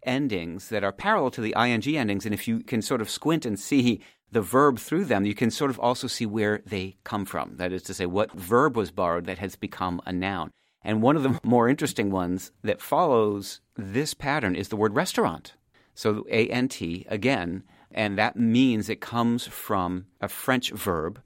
endings 0.04 0.70
that 0.70 0.84
are 0.84 0.92
parallel 0.92 1.32
to 1.32 1.42
the 1.42 1.56
ING 1.58 1.96
endings. 1.96 2.26
And 2.26 2.34
if 2.34 2.48
you 2.48 2.60
can 2.60 2.82
sort 2.82 3.00
of 3.00 3.10
squint 3.10 3.46
and 3.46 3.58
see 3.58 4.02
the 4.32 4.42
verb 4.42 4.80
through 4.80 5.06
them, 5.06 5.26
you 5.26 5.34
can 5.34 5.50
sort 5.50 5.72
of 5.72 5.80
also 5.80 6.08
see 6.08 6.26
where 6.26 6.62
they 6.66 6.98
come 7.04 7.26
from. 7.26 7.56
That 7.56 7.72
is 7.72 7.84
to 7.84 7.94
say, 7.94 8.06
what 8.06 8.32
verb 8.34 8.76
was 8.76 8.92
borrowed 8.92 9.26
that 9.26 9.38
has 9.38 9.56
become 9.56 10.02
a 10.06 10.12
noun. 10.12 10.52
And 10.84 11.02
one 11.02 11.16
of 11.16 11.24
the 11.24 11.40
more 11.44 11.70
interesting 11.70 12.12
ones 12.12 12.52
that 12.64 12.82
follows 12.82 13.62
this 13.76 14.14
pattern 14.14 14.56
is 14.56 14.70
the 14.70 14.78
word 14.78 14.96
restaurant. 14.96 15.54
So 15.94 16.26
ANT 16.28 16.80
again, 17.08 17.64
and 17.92 18.18
that 18.18 18.36
means 18.36 18.90
it 18.90 19.02
comes 19.02 19.48
from 19.48 20.06
a 20.22 20.28
French 20.28 20.72
verb 20.72 21.22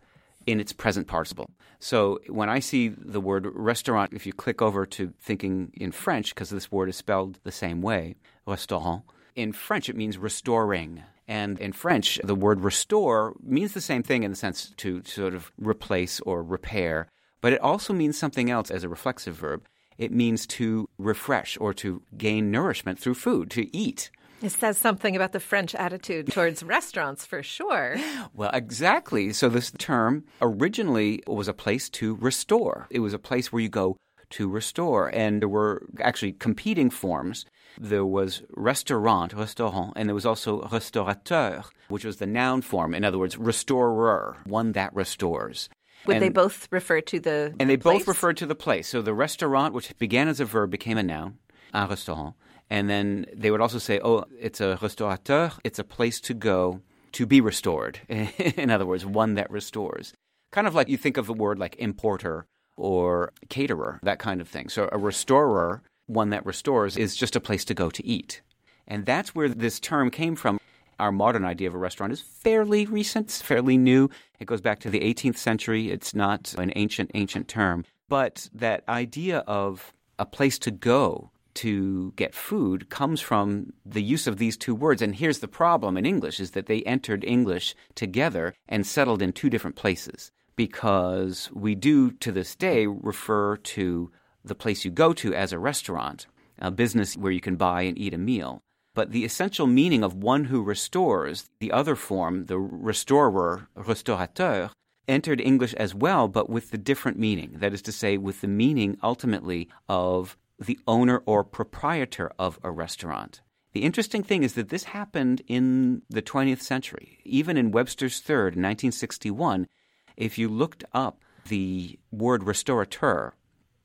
in 0.45 0.59
its 0.59 0.73
present 0.73 1.07
participle. 1.07 1.49
So 1.79 2.19
when 2.27 2.49
I 2.49 2.59
see 2.59 2.87
the 2.87 3.21
word 3.21 3.47
restaurant, 3.53 4.13
if 4.13 4.25
you 4.25 4.33
click 4.33 4.61
over 4.61 4.85
to 4.85 5.13
thinking 5.21 5.71
in 5.75 5.91
French, 5.91 6.33
because 6.33 6.49
this 6.49 6.71
word 6.71 6.89
is 6.89 6.95
spelled 6.95 7.39
the 7.43 7.51
same 7.51 7.81
way, 7.81 8.15
restaurant, 8.45 9.03
in 9.35 9.51
French 9.51 9.89
it 9.89 9.95
means 9.95 10.17
restoring. 10.17 11.03
And 11.27 11.59
in 11.59 11.71
French, 11.71 12.19
the 12.23 12.35
word 12.35 12.61
restore 12.61 13.35
means 13.41 13.73
the 13.73 13.81
same 13.81 14.03
thing 14.03 14.23
in 14.23 14.31
the 14.31 14.37
sense 14.37 14.73
to 14.77 15.03
sort 15.05 15.33
of 15.33 15.51
replace 15.57 16.19
or 16.21 16.43
repair, 16.43 17.07
but 17.43 17.51
it 17.51 17.59
also 17.59 17.91
means 17.91 18.17
something 18.17 18.49
else 18.49 18.71
as 18.71 18.85
a 18.85 18.89
reflexive 18.89 19.35
verb. 19.35 19.67
It 19.97 20.13
means 20.13 20.47
to 20.47 20.87
refresh 20.97 21.57
or 21.59 21.73
to 21.73 22.01
gain 22.17 22.49
nourishment 22.51 22.97
through 22.97 23.15
food, 23.15 23.51
to 23.51 23.75
eat. 23.75 24.09
It 24.41 24.53
says 24.53 24.77
something 24.77 25.13
about 25.13 25.33
the 25.33 25.41
French 25.41 25.75
attitude 25.75 26.31
towards 26.31 26.63
restaurants 26.77 27.25
for 27.25 27.43
sure. 27.43 27.97
Well, 28.33 28.49
exactly. 28.53 29.33
So 29.33 29.49
this 29.49 29.71
term 29.71 30.23
originally 30.41 31.21
was 31.27 31.49
a 31.49 31.53
place 31.53 31.89
to 31.89 32.15
restore. 32.15 32.87
It 32.89 32.99
was 32.99 33.13
a 33.13 33.19
place 33.19 33.51
where 33.51 33.61
you 33.61 33.67
go 33.67 33.97
to 34.31 34.47
restore. 34.47 35.13
And 35.13 35.41
there 35.41 35.49
were 35.49 35.85
actually 35.99 36.31
competing 36.31 36.89
forms. 36.89 37.45
There 37.77 38.05
was 38.05 38.41
restaurant, 38.55 39.33
restaurant, 39.33 39.93
and 39.97 40.07
there 40.07 40.15
was 40.15 40.25
also 40.25 40.61
restaurateur, 40.71 41.63
which 41.89 42.05
was 42.05 42.17
the 42.17 42.25
noun 42.25 42.61
form. 42.61 42.95
In 42.95 43.03
other 43.03 43.19
words, 43.19 43.37
restorer, 43.37 44.37
one 44.45 44.71
that 44.71 44.95
restores. 44.95 45.67
Would 46.05 46.17
And- 46.17 46.23
they 46.23 46.29
both 46.29 46.67
refer 46.71 47.01
to 47.01 47.19
the 47.19 47.53
and 47.59 47.69
they 47.69 47.75
both 47.75 47.93
place? 48.03 48.07
referred 48.07 48.37
to 48.37 48.45
the 48.45 48.55
place. 48.55 48.87
So 48.89 49.01
the 49.01 49.13
restaurant, 49.13 49.73
which 49.73 49.97
began 49.97 50.27
as 50.27 50.39
a 50.39 50.45
verb, 50.45 50.69
became 50.71 50.97
a 50.97 51.03
noun, 51.03 51.37
un 51.73 51.89
restaurant. 51.89 52.35
And 52.69 52.89
then 52.89 53.25
they 53.33 53.51
would 53.51 53.61
also 53.61 53.77
say, 53.77 53.99
oh, 54.03 54.25
it's 54.39 54.59
a 54.61 54.77
restaurateur, 54.81 55.51
it's 55.63 55.79
a 55.79 55.83
place 55.83 56.19
to 56.21 56.33
go 56.33 56.81
to 57.13 57.25
be 57.25 57.39
restored. 57.41 57.99
In 58.09 58.69
other 58.71 58.85
words, 58.85 59.05
one 59.05 59.35
that 59.35 59.49
restores. 59.51 60.13
Kind 60.51 60.67
of 60.67 60.75
like 60.75 60.89
you 60.89 60.97
think 60.97 61.17
of 61.17 61.27
the 61.27 61.33
word 61.33 61.59
like 61.59 61.75
importer 61.77 62.45
or 62.75 63.31
caterer, 63.49 63.99
that 64.03 64.19
kind 64.19 64.41
of 64.41 64.47
thing. 64.47 64.69
So 64.69 64.89
a 64.91 64.97
restorer, 64.97 65.83
one 66.07 66.29
that 66.31 66.45
restores, 66.45 66.97
is 66.97 67.15
just 67.15 67.35
a 67.35 67.39
place 67.39 67.63
to 67.65 67.73
go 67.73 67.89
to 67.91 68.05
eat. 68.05 68.41
And 68.87 69.05
that's 69.05 69.35
where 69.35 69.47
this 69.49 69.79
term 69.79 70.09
came 70.09 70.35
from. 70.35 70.59
Our 70.99 71.11
modern 71.11 71.45
idea 71.45 71.67
of 71.67 71.75
a 71.75 71.77
restaurant 71.77 72.13
is 72.13 72.21
fairly 72.21 72.85
recent, 72.85 73.27
it's 73.27 73.41
fairly 73.41 73.77
new. 73.77 74.09
It 74.39 74.45
goes 74.45 74.61
back 74.61 74.79
to 74.81 74.89
the 74.89 74.99
18th 74.99 75.37
century. 75.37 75.91
It's 75.91 76.13
not 76.13 76.53
an 76.57 76.71
ancient, 76.75 77.11
ancient 77.13 77.47
term. 77.47 77.85
But 78.09 78.49
that 78.53 78.83
idea 78.87 79.39
of 79.39 79.93
a 80.19 80.25
place 80.25 80.59
to 80.59 80.71
go 80.71 81.31
to 81.55 82.13
get 82.15 82.33
food 82.33 82.89
comes 82.89 83.21
from 83.21 83.73
the 83.85 84.01
use 84.01 84.27
of 84.27 84.37
these 84.37 84.57
two 84.57 84.75
words. 84.75 85.01
And 85.01 85.15
here's 85.15 85.39
the 85.39 85.47
problem 85.47 85.97
in 85.97 86.05
English 86.05 86.39
is 86.39 86.51
that 86.51 86.65
they 86.65 86.81
entered 86.83 87.23
English 87.23 87.75
together 87.95 88.53
and 88.67 88.85
settled 88.85 89.21
in 89.21 89.33
two 89.33 89.49
different 89.49 89.75
places 89.75 90.31
because 90.55 91.49
we 91.53 91.75
do 91.75 92.11
to 92.11 92.31
this 92.31 92.55
day 92.55 92.85
refer 92.87 93.57
to 93.57 94.11
the 94.43 94.55
place 94.55 94.85
you 94.85 94.91
go 94.91 95.13
to 95.13 95.33
as 95.33 95.53
a 95.53 95.59
restaurant, 95.59 96.27
a 96.59 96.71
business 96.71 97.15
where 97.15 97.31
you 97.31 97.41
can 97.41 97.55
buy 97.55 97.83
and 97.83 97.97
eat 97.97 98.13
a 98.13 98.17
meal. 98.17 98.61
But 98.93 99.11
the 99.11 99.25
essential 99.25 99.65
meaning 99.65 100.03
of 100.03 100.13
one 100.13 100.45
who 100.45 100.61
restores, 100.61 101.49
the 101.59 101.71
other 101.71 101.95
form, 101.95 102.45
the 102.45 102.59
restorer, 102.59 103.67
restaurateur, 103.75 104.69
entered 105.07 105.41
English 105.41 105.73
as 105.73 105.95
well, 105.95 106.27
but 106.27 106.49
with 106.49 106.71
the 106.71 106.77
different 106.77 107.17
meaning. 107.17 107.55
That 107.55 107.73
is 107.73 107.81
to 107.83 107.91
say, 107.91 108.17
with 108.17 108.41
the 108.41 108.47
meaning 108.47 108.97
ultimately 109.03 109.67
of 109.89 110.37
the 110.59 110.79
owner 110.87 111.23
or 111.25 111.43
proprietor 111.43 112.31
of 112.37 112.59
a 112.63 112.71
restaurant. 112.71 113.41
The 113.73 113.83
interesting 113.83 114.23
thing 114.23 114.43
is 114.43 114.53
that 114.53 114.69
this 114.69 114.83
happened 114.83 115.41
in 115.47 116.03
the 116.09 116.21
20th 116.21 116.61
century. 116.61 117.19
Even 117.25 117.57
in 117.57 117.71
Webster's 117.71 118.19
Third 118.19 118.55
in 118.55 118.61
1961, 118.61 119.67
if 120.15 120.37
you 120.37 120.47
looked 120.47 120.83
up 120.93 121.21
the 121.47 121.97
word 122.11 122.43
restaurateur, 122.43 123.33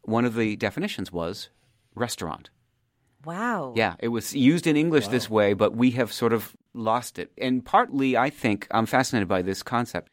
one 0.03 0.27
of 0.27 0.35
the 0.35 0.57
definitions 0.57 1.11
was 1.11 1.49
restaurant. 1.95 2.51
Wow. 3.25 3.75
Yeah, 3.77 3.97
it 3.99 4.09
was 4.09 4.35
used 4.35 4.67
in 4.67 4.77
English 4.77 5.09
this 5.09 5.29
way, 5.29 5.53
but 5.53 5.75
we 5.75 5.91
have 5.93 6.13
sort 6.13 6.33
of 6.33 6.55
lost 6.73 7.19
it. 7.19 7.33
And 7.37 7.65
partly, 7.65 8.17
I 8.17 8.31
think, 8.31 8.67
I'm 8.71 8.87
fascinated 8.87 9.29
by 9.29 9.43
this 9.43 9.63
concept. 9.63 10.11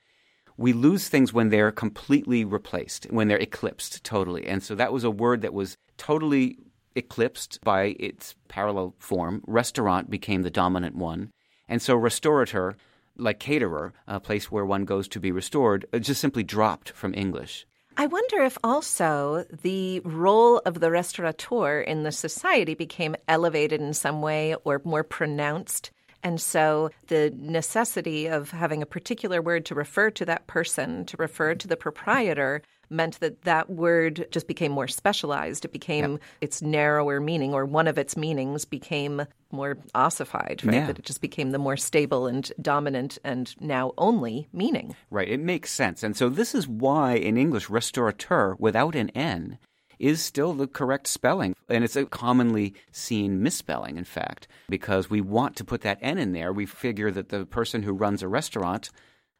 We 0.58 0.74
lose 0.74 1.10
things 1.10 1.34
when 1.34 1.50
they're 1.50 1.72
completely 1.72 2.46
replaced, 2.46 3.06
when 3.12 3.28
they're 3.28 3.38
eclipsed 3.38 4.04
totally. 4.04 4.48
And 4.48 4.64
so 4.64 4.74
that 4.76 4.94
was 4.94 5.04
a 5.04 5.12
word 5.12 5.42
that 5.42 5.54
was 5.54 5.78
totally 5.98 6.58
eclipsed 6.96 7.60
by 7.64 7.96
its 8.00 8.36
parallel 8.48 8.96
form. 8.98 9.44
Restaurant 9.46 10.10
became 10.10 10.42
the 10.44 10.50
dominant 10.50 10.96
one. 10.96 11.32
And 11.68 11.82
so 11.82 11.96
restaurateur, 11.96 12.76
like 13.18 13.40
caterer, 13.40 13.94
a 14.08 14.20
place 14.20 14.52
where 14.52 14.66
one 14.66 14.86
goes 14.86 15.08
to 15.10 15.20
be 15.20 15.32
restored, 15.32 15.86
uh, 15.94 16.00
just 16.00 16.22
simply 16.22 16.44
dropped 16.44 16.92
from 16.92 17.14
English. 17.14 17.68
I 17.98 18.08
wonder 18.08 18.42
if 18.42 18.58
also 18.62 19.46
the 19.64 20.02
role 20.02 20.62
of 20.66 20.82
the 20.82 20.92
restaurateur 20.92 21.80
in 21.80 22.04
the 22.04 22.12
society 22.12 22.74
became 22.74 23.16
elevated 23.30 23.80
in 23.80 23.94
some 23.94 24.22
way 24.22 24.54
or 24.66 24.82
more 24.84 25.04
pronounced. 25.04 25.92
And 26.22 26.42
so 26.42 26.90
the 27.08 27.32
necessity 27.38 28.28
of 28.28 28.52
having 28.52 28.82
a 28.82 28.88
particular 28.88 29.42
word 29.42 29.66
to 29.68 29.76
refer 29.76 30.10
to 30.12 30.26
that 30.26 30.46
person, 30.46 31.06
to 31.06 31.16
refer 31.18 31.56
to 31.56 31.68
the 31.68 31.78
proprietor, 31.78 32.64
meant 32.90 33.20
that 33.20 33.44
that 33.44 33.70
word 33.70 34.28
just 34.32 34.48
became 34.48 34.72
more 34.72 34.88
specialized. 34.88 35.66
It 35.66 35.72
became 35.74 36.20
its 36.42 36.62
narrower 36.62 37.20
meaning, 37.20 37.54
or 37.54 37.66
one 37.66 37.88
of 37.88 37.98
its 37.98 38.18
meanings 38.18 38.66
became 38.66 39.24
more 39.52 39.78
ossified, 39.94 40.62
right? 40.64 40.76
Yeah. 40.76 40.88
That 40.88 41.00
it 41.00 41.06
just 41.06 41.22
became 41.22 41.52
the 41.52 41.60
more 41.60 41.78
stable 41.78 42.28
and 42.28 42.52
dominant 42.62 43.18
and 43.24 43.56
now 43.60 43.94
only 43.98 44.48
meaning. 44.52 44.96
Right. 45.10 45.30
It 45.30 45.40
makes 45.40 45.72
sense. 45.72 46.04
And 46.04 46.16
so 46.16 46.30
this 46.30 46.54
is 46.54 46.68
why 46.68 47.14
in 47.14 47.38
English, 47.38 47.70
restaurateur 47.70 48.56
without 48.60 48.96
an 48.96 49.10
N 49.12 49.58
is 49.98 50.22
still 50.22 50.54
the 50.54 50.68
correct 50.68 51.08
spelling. 51.08 51.56
And 51.70 51.84
it's 51.84 51.96
a 51.96 52.06
commonly 52.06 52.74
seen 52.92 53.42
misspelling, 53.42 53.98
in 53.98 54.04
fact, 54.04 54.48
because 54.68 55.10
we 55.10 55.22
want 55.22 55.56
to 55.56 55.64
put 55.64 55.82
that 55.82 56.00
N 56.02 56.18
in 56.18 56.34
there. 56.34 56.52
We 56.52 56.66
figure 56.66 57.12
that 57.12 57.30
the 57.30 57.46
person 57.46 57.84
who 57.84 57.94
runs 57.94 58.22
a 58.22 58.28
restaurant 58.28 58.90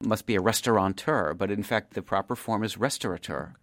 must 0.04 0.26
be 0.26 0.36
a 0.36 0.42
restauranteur, 0.42 1.38
but 1.38 1.50
in 1.50 1.64
fact, 1.64 1.94
the 1.94 2.02
proper 2.02 2.36
form 2.36 2.64
is 2.64 2.78
restaurateur. 2.78 3.54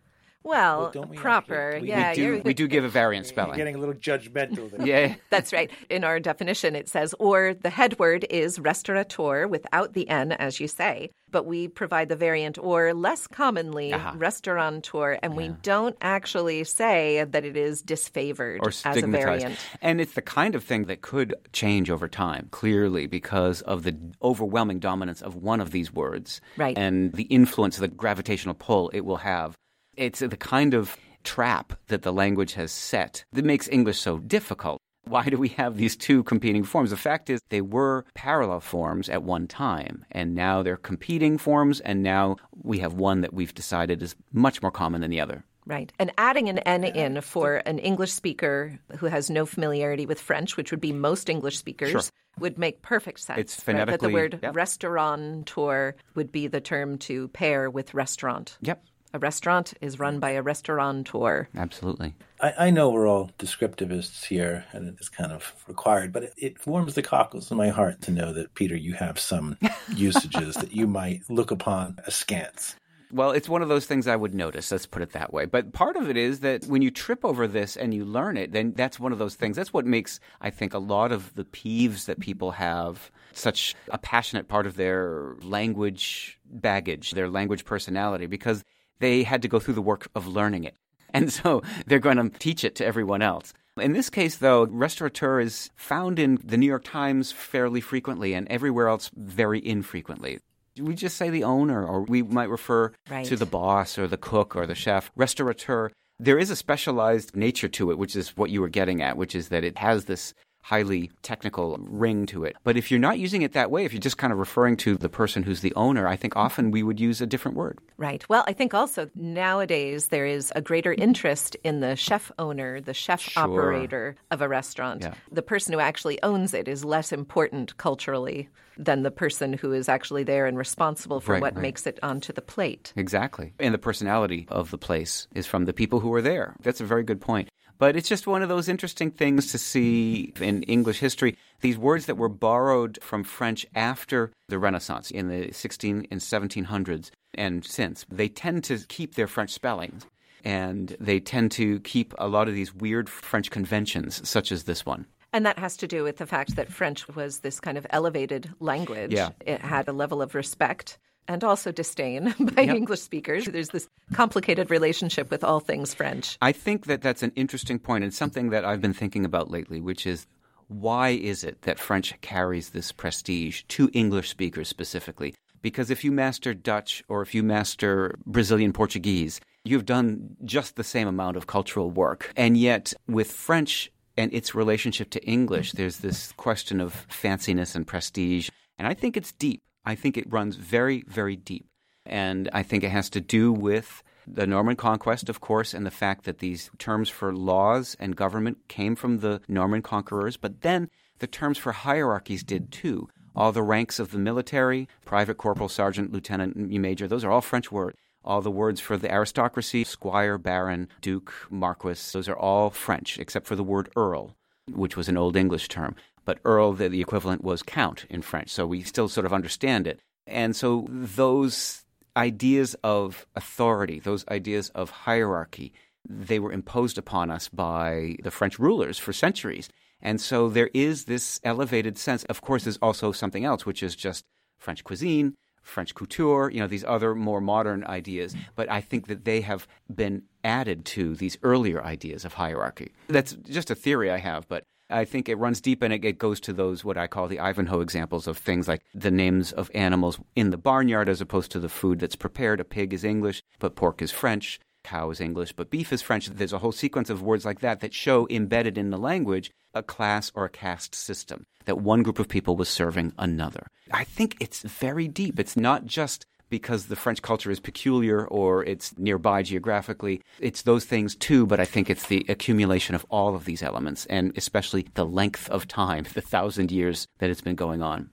Well, 0.44 0.90
well 0.94 1.04
we 1.04 1.16
proper, 1.16 1.78
we, 1.80 1.88
yeah. 1.88 2.10
We 2.10 2.16
do, 2.16 2.42
we 2.44 2.54
do 2.54 2.68
give 2.68 2.84
a 2.84 2.88
variant 2.88 3.26
spelling. 3.32 3.50
You're 3.50 3.58
getting 3.58 3.76
a 3.76 3.78
little 3.78 3.94
judgmental 3.94 4.70
there. 4.70 4.86
yeah. 4.86 5.14
That's 5.30 5.52
right. 5.52 5.70
In 5.88 6.04
our 6.04 6.20
definition, 6.20 6.76
it 6.76 6.88
says, 6.88 7.14
or 7.18 7.54
the 7.54 7.70
head 7.70 7.98
word 7.98 8.26
is 8.30 8.58
restaurateur 8.58 9.46
without 9.46 9.94
the 9.94 10.08
N, 10.08 10.32
as 10.32 10.60
you 10.60 10.68
say, 10.68 11.10
but 11.30 11.46
we 11.46 11.66
provide 11.66 12.08
the 12.08 12.16
variant 12.16 12.58
or 12.58 12.94
less 12.94 13.26
commonly 13.26 13.92
uh-huh. 13.92 14.12
restauranteur, 14.16 15.18
and 15.22 15.32
yeah. 15.32 15.36
we 15.36 15.48
don't 15.62 15.96
actually 16.00 16.64
say 16.64 17.24
that 17.24 17.44
it 17.44 17.56
is 17.56 17.82
disfavored 17.82 18.58
or 18.60 18.68
as 18.68 19.02
a 19.02 19.06
variant. 19.06 19.58
And 19.80 20.00
it's 20.00 20.12
the 20.12 20.22
kind 20.22 20.54
of 20.54 20.62
thing 20.62 20.84
that 20.84 21.00
could 21.00 21.34
change 21.52 21.90
over 21.90 22.08
time, 22.08 22.48
clearly, 22.50 23.06
because 23.06 23.62
of 23.62 23.82
the 23.82 23.96
overwhelming 24.22 24.78
dominance 24.78 25.22
of 25.22 25.34
one 25.34 25.60
of 25.60 25.70
these 25.70 25.92
words 25.92 26.40
right. 26.56 26.76
and 26.76 27.12
the 27.12 27.24
influence, 27.24 27.76
of 27.76 27.80
the 27.80 27.88
gravitational 27.88 28.54
pull 28.54 28.90
it 28.90 29.00
will 29.00 29.16
have 29.16 29.56
it's 29.96 30.20
the 30.20 30.36
kind 30.36 30.74
of 30.74 30.96
trap 31.24 31.72
that 31.88 32.02
the 32.02 32.12
language 32.12 32.54
has 32.54 32.72
set 32.72 33.24
that 33.32 33.44
makes 33.44 33.68
English 33.68 33.98
so 33.98 34.18
difficult. 34.18 34.80
Why 35.04 35.24
do 35.24 35.36
we 35.36 35.48
have 35.50 35.76
these 35.76 35.96
two 35.96 36.22
competing 36.22 36.62
forms? 36.62 36.90
The 36.90 36.96
fact 36.96 37.28
is, 37.28 37.40
they 37.48 37.60
were 37.60 38.04
parallel 38.14 38.60
forms 38.60 39.08
at 39.08 39.24
one 39.24 39.48
time, 39.48 40.04
and 40.12 40.34
now 40.34 40.62
they're 40.62 40.76
competing 40.76 41.38
forms, 41.38 41.80
and 41.80 42.02
now 42.02 42.36
we 42.62 42.78
have 42.78 42.94
one 42.94 43.20
that 43.22 43.34
we've 43.34 43.54
decided 43.54 44.00
is 44.00 44.14
much 44.32 44.62
more 44.62 44.70
common 44.70 45.00
than 45.00 45.10
the 45.10 45.20
other. 45.20 45.44
Right. 45.66 45.92
And 45.98 46.12
adding 46.18 46.48
an 46.48 46.58
N 46.60 46.84
in 46.84 47.20
for 47.20 47.62
an 47.66 47.78
English 47.78 48.12
speaker 48.12 48.78
who 48.98 49.06
has 49.06 49.28
no 49.30 49.46
familiarity 49.46 50.06
with 50.06 50.20
French, 50.20 50.56
which 50.56 50.70
would 50.70 50.80
be 50.80 50.92
most 50.92 51.28
English 51.28 51.58
speakers, 51.58 51.90
sure. 51.90 52.02
would 52.38 52.58
make 52.58 52.82
perfect 52.82 53.20
sense. 53.20 53.38
It's 53.38 53.60
phonetically. 53.60 53.92
Right? 53.92 54.30
That 54.30 54.40
the 54.40 54.48
word 54.48 54.54
yep. 54.54 54.54
restauranteur 54.54 55.94
would 56.14 56.32
be 56.32 56.48
the 56.48 56.60
term 56.60 56.98
to 56.98 57.28
pair 57.28 57.70
with 57.70 57.94
restaurant. 57.94 58.58
Yep 58.60 58.84
a 59.12 59.18
restaurant 59.18 59.74
is 59.80 59.98
run 59.98 60.18
by 60.18 60.30
a 60.30 60.42
restauranteur. 60.42 61.46
Absolutely. 61.56 62.14
I, 62.40 62.54
I, 62.58 62.70
know 62.70 62.90
we're 62.90 63.06
all 63.06 63.30
descriptivists 63.38 64.24
here, 64.24 64.64
and 64.72 64.88
it's 64.88 65.08
kind 65.08 65.32
of 65.32 65.54
required, 65.68 66.12
but 66.12 66.24
it, 66.24 66.34
it 66.36 66.66
warms 66.66 66.94
the 66.94 67.02
cockles 67.02 67.50
in 67.50 67.56
my 67.56 67.68
heart 67.68 68.00
to 68.02 68.10
know 68.10 68.32
that, 68.32 68.54
Peter, 68.54 68.76
you 68.76 68.94
have 68.94 69.18
some 69.18 69.58
usages 69.94 70.54
that 70.56 70.72
you 70.72 70.86
might 70.86 71.22
look 71.28 71.50
upon 71.50 71.96
askance. 72.06 72.76
Well, 73.12 73.32
it's 73.32 73.48
one 73.48 73.60
of 73.60 73.68
those 73.68 73.84
things 73.84 74.06
I 74.06 74.16
would 74.16 74.34
notice, 74.34 74.72
let's 74.72 74.86
put 74.86 75.02
it 75.02 75.12
that 75.12 75.34
way. 75.34 75.44
But 75.44 75.74
part 75.74 75.96
of 75.96 76.08
it 76.08 76.16
is 76.16 76.40
that 76.40 76.64
when 76.64 76.80
you 76.80 76.90
trip 76.90 77.26
over 77.26 77.46
this 77.46 77.76
and 77.76 77.92
you 77.92 78.06
learn 78.06 78.38
it, 78.38 78.52
then 78.52 78.72
that's 78.74 78.98
one 78.98 79.12
of 79.12 79.18
those 79.18 79.34
things. 79.34 79.54
That's 79.54 79.72
what 79.72 79.84
makes, 79.84 80.18
I 80.40 80.48
think, 80.48 80.72
a 80.72 80.78
lot 80.78 81.12
of 81.12 81.34
the 81.34 81.44
peeves 81.44 82.06
that 82.06 82.20
people 82.20 82.52
have 82.52 83.10
such 83.34 83.74
a 83.90 83.98
passionate 83.98 84.48
part 84.48 84.66
of 84.66 84.76
their 84.76 85.36
language 85.42 86.38
baggage, 86.46 87.10
their 87.10 87.28
language 87.28 87.66
personality, 87.66 88.24
because 88.24 88.64
they 89.02 89.24
had 89.24 89.42
to 89.42 89.48
go 89.48 89.58
through 89.58 89.74
the 89.74 89.82
work 89.82 90.08
of 90.14 90.26
learning 90.26 90.64
it. 90.64 90.76
And 91.14 91.30
so 91.30 91.60
they're 91.86 91.98
going 91.98 92.16
to 92.16 92.30
teach 92.38 92.64
it 92.64 92.74
to 92.76 92.86
everyone 92.86 93.20
else. 93.20 93.52
In 93.78 93.92
this 93.92 94.08
case, 94.08 94.36
though, 94.36 94.64
restaurateur 94.64 95.40
is 95.40 95.68
found 95.76 96.18
in 96.18 96.38
the 96.42 96.56
New 96.56 96.66
York 96.66 96.84
Times 96.84 97.32
fairly 97.32 97.82
frequently 97.82 98.32
and 98.32 98.48
everywhere 98.48 98.88
else 98.88 99.10
very 99.14 99.60
infrequently. 99.64 100.38
We 100.80 100.94
just 100.94 101.18
say 101.18 101.28
the 101.28 101.44
owner, 101.44 101.86
or 101.86 102.00
we 102.04 102.22
might 102.22 102.48
refer 102.48 102.92
right. 103.10 103.26
to 103.26 103.36
the 103.36 103.44
boss 103.44 103.98
or 103.98 104.06
the 104.06 104.16
cook 104.16 104.56
or 104.56 104.66
the 104.66 104.74
chef. 104.74 105.10
Restaurateur, 105.14 105.90
there 106.18 106.38
is 106.38 106.48
a 106.48 106.56
specialized 106.56 107.36
nature 107.36 107.68
to 107.68 107.90
it, 107.90 107.98
which 107.98 108.16
is 108.16 108.34
what 108.34 108.48
you 108.48 108.62
were 108.62 108.70
getting 108.70 109.02
at, 109.02 109.18
which 109.18 109.34
is 109.34 109.48
that 109.48 109.64
it 109.64 109.76
has 109.76 110.06
this 110.06 110.32
highly 110.62 111.10
technical 111.22 111.76
ring 111.80 112.24
to 112.26 112.44
it. 112.44 112.56
But 112.64 112.76
if 112.76 112.90
you're 112.90 113.00
not 113.00 113.18
using 113.18 113.42
it 113.42 113.52
that 113.52 113.70
way, 113.70 113.84
if 113.84 113.92
you're 113.92 114.00
just 114.00 114.16
kind 114.16 114.32
of 114.32 114.38
referring 114.38 114.76
to 114.78 114.96
the 114.96 115.08
person 115.08 115.42
who's 115.42 115.60
the 115.60 115.74
owner, 115.74 116.06
I 116.06 116.16
think 116.16 116.36
often 116.36 116.70
we 116.70 116.82
would 116.82 117.00
use 117.00 117.20
a 117.20 117.26
different 117.26 117.56
word. 117.56 117.78
Right. 117.96 118.24
Well, 118.28 118.44
I 118.46 118.52
think 118.52 118.72
also 118.72 119.10
nowadays 119.14 120.08
there 120.08 120.26
is 120.26 120.52
a 120.54 120.60
greater 120.60 120.92
interest 120.94 121.56
in 121.64 121.80
the 121.80 121.96
chef 121.96 122.30
owner, 122.38 122.80
the 122.80 122.94
chef 122.94 123.20
sure. 123.20 123.42
operator 123.42 124.16
of 124.30 124.40
a 124.40 124.48
restaurant. 124.48 125.02
Yeah. 125.02 125.14
The 125.30 125.42
person 125.42 125.72
who 125.72 125.80
actually 125.80 126.22
owns 126.22 126.54
it 126.54 126.68
is 126.68 126.84
less 126.84 127.12
important 127.12 127.76
culturally 127.76 128.48
than 128.78 129.02
the 129.02 129.10
person 129.10 129.52
who 129.52 129.72
is 129.72 129.88
actually 129.88 130.22
there 130.22 130.46
and 130.46 130.56
responsible 130.56 131.20
for 131.20 131.32
right, 131.32 131.42
what 131.42 131.54
right. 131.54 131.62
makes 131.62 131.86
it 131.86 131.98
onto 132.02 132.32
the 132.32 132.40
plate. 132.40 132.92
Exactly. 132.96 133.52
And 133.58 133.74
the 133.74 133.78
personality 133.78 134.46
of 134.48 134.70
the 134.70 134.78
place 134.78 135.26
is 135.34 135.46
from 135.46 135.64
the 135.64 135.72
people 135.72 136.00
who 136.00 136.12
are 136.14 136.22
there. 136.22 136.54
That's 136.62 136.80
a 136.80 136.86
very 136.86 137.02
good 137.02 137.20
point. 137.20 137.48
But 137.82 137.96
it's 137.96 138.08
just 138.08 138.28
one 138.28 138.42
of 138.42 138.48
those 138.48 138.68
interesting 138.68 139.10
things 139.10 139.50
to 139.50 139.58
see 139.58 140.32
in 140.40 140.62
English 140.62 141.00
history. 141.00 141.36
These 141.62 141.76
words 141.76 142.06
that 142.06 142.16
were 142.16 142.28
borrowed 142.28 142.96
from 143.02 143.24
French 143.24 143.66
after 143.74 144.30
the 144.46 144.60
Renaissance 144.60 145.10
in 145.10 145.26
the 145.26 145.50
16 145.50 146.06
and 146.08 146.20
1700s 146.20 147.10
and 147.34 147.64
since, 147.64 148.06
they 148.08 148.28
tend 148.28 148.62
to 148.62 148.78
keep 148.86 149.16
their 149.16 149.26
French 149.26 149.50
spellings. 149.50 150.06
And 150.44 150.96
they 151.00 151.18
tend 151.18 151.50
to 151.52 151.80
keep 151.80 152.14
a 152.18 152.28
lot 152.28 152.46
of 152.46 152.54
these 152.54 152.72
weird 152.72 153.08
French 153.08 153.50
conventions, 153.50 154.28
such 154.28 154.52
as 154.52 154.62
this 154.62 154.86
one. 154.86 155.04
And 155.32 155.44
that 155.44 155.58
has 155.58 155.76
to 155.78 155.88
do 155.88 156.04
with 156.04 156.18
the 156.18 156.26
fact 156.26 156.54
that 156.54 156.70
French 156.70 157.08
was 157.08 157.40
this 157.40 157.58
kind 157.58 157.76
of 157.76 157.84
elevated 157.90 158.48
language. 158.60 159.12
Yeah. 159.12 159.30
It 159.44 159.60
had 159.60 159.88
a 159.88 159.92
level 159.92 160.22
of 160.22 160.36
respect 160.36 160.98
and 161.28 161.44
also 161.44 161.72
disdain 161.72 162.34
by 162.54 162.62
yep. 162.62 162.76
English 162.76 163.00
speakers. 163.00 163.46
There's 163.46 163.70
this 163.70 163.88
complicated 164.12 164.70
relationship 164.70 165.30
with 165.30 165.44
all 165.44 165.60
things 165.60 165.94
French. 165.94 166.38
I 166.40 166.52
think 166.52 166.86
that 166.86 167.02
that's 167.02 167.22
an 167.22 167.32
interesting 167.36 167.78
point 167.78 168.04
and 168.04 168.12
something 168.14 168.50
that 168.50 168.64
I've 168.64 168.80
been 168.80 168.92
thinking 168.92 169.24
about 169.24 169.50
lately, 169.50 169.80
which 169.80 170.06
is 170.06 170.26
why 170.68 171.10
is 171.10 171.44
it 171.44 171.62
that 171.62 171.78
French 171.78 172.18
carries 172.20 172.70
this 172.70 172.92
prestige 172.92 173.62
to 173.68 173.90
English 173.92 174.30
speakers 174.30 174.68
specifically? 174.68 175.34
Because 175.60 175.90
if 175.90 176.02
you 176.02 176.10
master 176.10 176.54
Dutch 176.54 177.04
or 177.08 177.22
if 177.22 177.34
you 177.34 177.42
master 177.42 178.16
Brazilian 178.26 178.72
Portuguese, 178.72 179.40
you've 179.64 179.86
done 179.86 180.36
just 180.44 180.76
the 180.76 180.84
same 180.84 181.06
amount 181.06 181.36
of 181.36 181.46
cultural 181.46 181.90
work. 181.90 182.32
And 182.36 182.56
yet, 182.56 182.92
with 183.06 183.30
French 183.30 183.92
and 184.16 184.32
its 184.34 184.54
relationship 184.54 185.10
to 185.10 185.24
English, 185.24 185.72
there's 185.72 185.98
this 185.98 186.32
question 186.32 186.80
of 186.80 187.06
fanciness 187.08 187.76
and 187.76 187.86
prestige. 187.86 188.48
And 188.78 188.88
I 188.88 188.94
think 188.94 189.16
it's 189.16 189.32
deep. 189.32 189.60
I 189.84 189.94
think 189.94 190.16
it 190.16 190.30
runs 190.32 190.56
very, 190.56 191.04
very 191.06 191.36
deep. 191.36 191.66
And 192.04 192.48
I 192.52 192.62
think 192.62 192.84
it 192.84 192.90
has 192.90 193.08
to 193.10 193.20
do 193.20 193.52
with 193.52 194.02
the 194.26 194.46
Norman 194.46 194.76
conquest, 194.76 195.28
of 195.28 195.40
course, 195.40 195.74
and 195.74 195.84
the 195.84 195.90
fact 195.90 196.24
that 196.24 196.38
these 196.38 196.70
terms 196.78 197.08
for 197.08 197.34
laws 197.34 197.96
and 197.98 198.16
government 198.16 198.58
came 198.68 198.94
from 198.94 199.18
the 199.18 199.40
Norman 199.48 199.82
conquerors, 199.82 200.36
but 200.36 200.60
then 200.60 200.88
the 201.18 201.26
terms 201.26 201.58
for 201.58 201.72
hierarchies 201.72 202.42
did 202.44 202.70
too. 202.70 203.08
All 203.34 203.52
the 203.52 203.62
ranks 203.62 203.98
of 203.98 204.10
the 204.10 204.18
military, 204.18 204.88
private, 205.04 205.38
corporal, 205.38 205.68
sergeant, 205.68 206.12
lieutenant, 206.12 206.56
major, 206.56 207.08
those 207.08 207.24
are 207.24 207.30
all 207.30 207.40
French 207.40 207.72
words. 207.72 207.96
All 208.24 208.40
the 208.40 208.50
words 208.50 208.80
for 208.80 208.96
the 208.96 209.10
aristocracy, 209.10 209.82
squire, 209.82 210.38
baron, 210.38 210.88
duke, 211.00 211.32
marquis, 211.50 212.12
those 212.12 212.28
are 212.28 212.36
all 212.36 212.70
French, 212.70 213.18
except 213.18 213.48
for 213.48 213.56
the 213.56 213.64
word 213.64 213.90
earl, 213.96 214.36
which 214.70 214.96
was 214.96 215.08
an 215.08 215.16
Old 215.16 215.34
English 215.34 215.66
term 215.66 215.96
but 216.24 216.38
earl, 216.44 216.72
the, 216.72 216.88
the 216.88 217.00
equivalent 217.00 217.42
was 217.42 217.62
count 217.62 218.06
in 218.08 218.22
French. 218.22 218.50
So 218.50 218.66
we 218.66 218.82
still 218.82 219.08
sort 219.08 219.26
of 219.26 219.32
understand 219.32 219.86
it. 219.86 220.00
And 220.26 220.54
so 220.54 220.86
those 220.88 221.81
ideas 222.16 222.74
of 222.82 223.26
authority, 223.34 224.00
those 224.00 224.26
ideas 224.28 224.70
of 224.70 224.90
hierarchy, 224.90 225.72
they 226.08 226.38
were 226.38 226.52
imposed 226.52 226.98
upon 226.98 227.30
us 227.30 227.48
by 227.48 228.16
the 228.22 228.30
French 228.30 228.58
rulers 228.58 228.98
for 228.98 229.12
centuries. 229.12 229.68
And 230.00 230.20
so 230.20 230.48
there 230.48 230.70
is 230.74 231.04
this 231.04 231.40
elevated 231.44 231.96
sense. 231.96 232.24
Of 232.24 232.40
course, 232.40 232.64
there's 232.64 232.78
also 232.78 233.12
something 233.12 233.44
else, 233.44 233.64
which 233.64 233.82
is 233.82 233.94
just 233.94 234.24
French 234.58 234.82
cuisine, 234.82 235.36
French 235.62 235.94
couture, 235.94 236.50
you 236.50 236.58
know, 236.58 236.66
these 236.66 236.84
other 236.84 237.14
more 237.14 237.40
modern 237.40 237.84
ideas. 237.84 238.34
But 238.56 238.68
I 238.68 238.80
think 238.80 239.06
that 239.06 239.24
they 239.24 239.42
have 239.42 239.68
been 239.92 240.24
added 240.42 240.84
to 240.86 241.14
these 241.14 241.38
earlier 241.42 241.82
ideas 241.84 242.24
of 242.24 242.34
hierarchy. 242.34 242.92
That's 243.08 243.34
just 243.34 243.70
a 243.70 243.76
theory 243.76 244.10
I 244.10 244.18
have, 244.18 244.48
but 244.48 244.64
I 244.92 245.04
think 245.04 245.28
it 245.28 245.36
runs 245.36 245.60
deep 245.60 245.82
and 245.82 245.92
it, 245.92 246.04
it 246.04 246.18
goes 246.18 246.40
to 246.40 246.52
those 246.52 246.84
what 246.84 246.96
I 246.96 247.06
call 247.06 247.28
the 247.28 247.40
Ivanhoe 247.40 247.80
examples 247.80 248.26
of 248.26 248.38
things 248.38 248.68
like 248.68 248.82
the 248.94 249.10
names 249.10 249.52
of 249.52 249.70
animals 249.74 250.18
in 250.36 250.50
the 250.50 250.58
barnyard 250.58 251.08
as 251.08 251.20
opposed 251.20 251.50
to 251.52 251.60
the 251.60 251.68
food 251.68 252.00
that's 252.00 252.16
prepared. 252.16 252.60
A 252.60 252.64
pig 252.64 252.92
is 252.92 253.04
English, 253.04 253.42
but 253.58 253.76
pork 253.76 254.02
is 254.02 254.10
French. 254.10 254.60
Cow 254.84 255.10
is 255.10 255.20
English, 255.20 255.52
but 255.52 255.70
beef 255.70 255.92
is 255.92 256.02
French. 256.02 256.26
There's 256.26 256.52
a 256.52 256.58
whole 256.58 256.72
sequence 256.72 257.08
of 257.08 257.22
words 257.22 257.44
like 257.44 257.60
that 257.60 257.80
that 257.80 257.94
show 257.94 258.26
embedded 258.28 258.76
in 258.76 258.90
the 258.90 258.98
language 258.98 259.50
a 259.74 259.82
class 259.82 260.30
or 260.34 260.44
a 260.44 260.50
caste 260.50 260.94
system 260.94 261.46
that 261.64 261.80
one 261.80 262.02
group 262.02 262.18
of 262.18 262.28
people 262.28 262.56
was 262.56 262.68
serving 262.68 263.12
another. 263.18 263.68
I 263.90 264.04
think 264.04 264.36
it's 264.40 264.62
very 264.62 265.08
deep. 265.08 265.38
It's 265.38 265.56
not 265.56 265.86
just 265.86 266.26
because 266.52 266.86
the 266.86 266.96
French 266.96 267.22
culture 267.22 267.50
is 267.50 267.58
peculiar 267.58 268.26
or 268.28 268.62
it's 268.64 268.96
nearby 268.98 269.42
geographically. 269.42 270.20
It's 270.38 270.62
those 270.62 270.84
things 270.84 271.16
too, 271.16 271.46
but 271.46 271.58
I 271.58 271.64
think 271.64 271.88
it's 271.88 272.06
the 272.08 272.26
accumulation 272.28 272.94
of 272.94 273.06
all 273.08 273.34
of 273.34 273.46
these 273.46 273.62
elements 273.62 274.04
and 274.06 274.32
especially 274.36 274.86
the 274.94 275.06
length 275.06 275.48
of 275.48 275.66
time, 275.66 276.04
the 276.12 276.20
thousand 276.20 276.70
years 276.70 277.08
that 277.18 277.30
it's 277.30 277.40
been 277.40 277.56
going 277.56 277.80
on. 277.82 278.10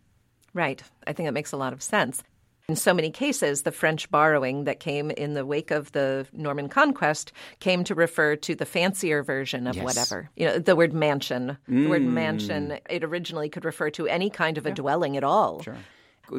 Right. 0.53 0.81
I 1.05 1.11
think 1.13 1.27
it 1.27 1.33
makes 1.33 1.51
a 1.51 1.57
lot 1.57 1.73
of 1.73 1.83
sense. 1.83 2.23
In 2.69 2.75
so 2.75 2.93
many 2.93 3.09
cases, 3.11 3.63
the 3.63 3.71
French 3.71 4.09
borrowing 4.11 4.63
that 4.65 4.79
came 4.79 5.11
in 5.11 5.33
the 5.33 5.45
wake 5.45 5.71
of 5.71 5.91
the 5.91 6.25
Norman 6.31 6.69
conquest 6.69 7.31
came 7.59 7.83
to 7.83 7.95
refer 7.95 8.35
to 8.37 8.55
the 8.55 8.65
fancier 8.65 9.21
version 9.23 9.67
of 9.67 9.75
Yes. 9.75 9.83
whatever. 9.83 10.29
You 10.37 10.45
know, 10.47 10.59
the 10.59 10.75
word 10.75 10.93
mansion. 10.93 11.57
The 11.67 11.87
word 11.87 12.03
Mm. 12.03 12.13
mansion, 12.13 12.77
it 12.89 13.03
originally 13.03 13.49
could 13.49 13.65
refer 13.65 13.89
to 13.91 14.07
any 14.07 14.29
kind 14.29 14.57
of 14.57 14.65
a 14.65 14.71
dwelling 14.71 15.17
at 15.17 15.23
all. 15.23 15.61
Sure. 15.63 15.77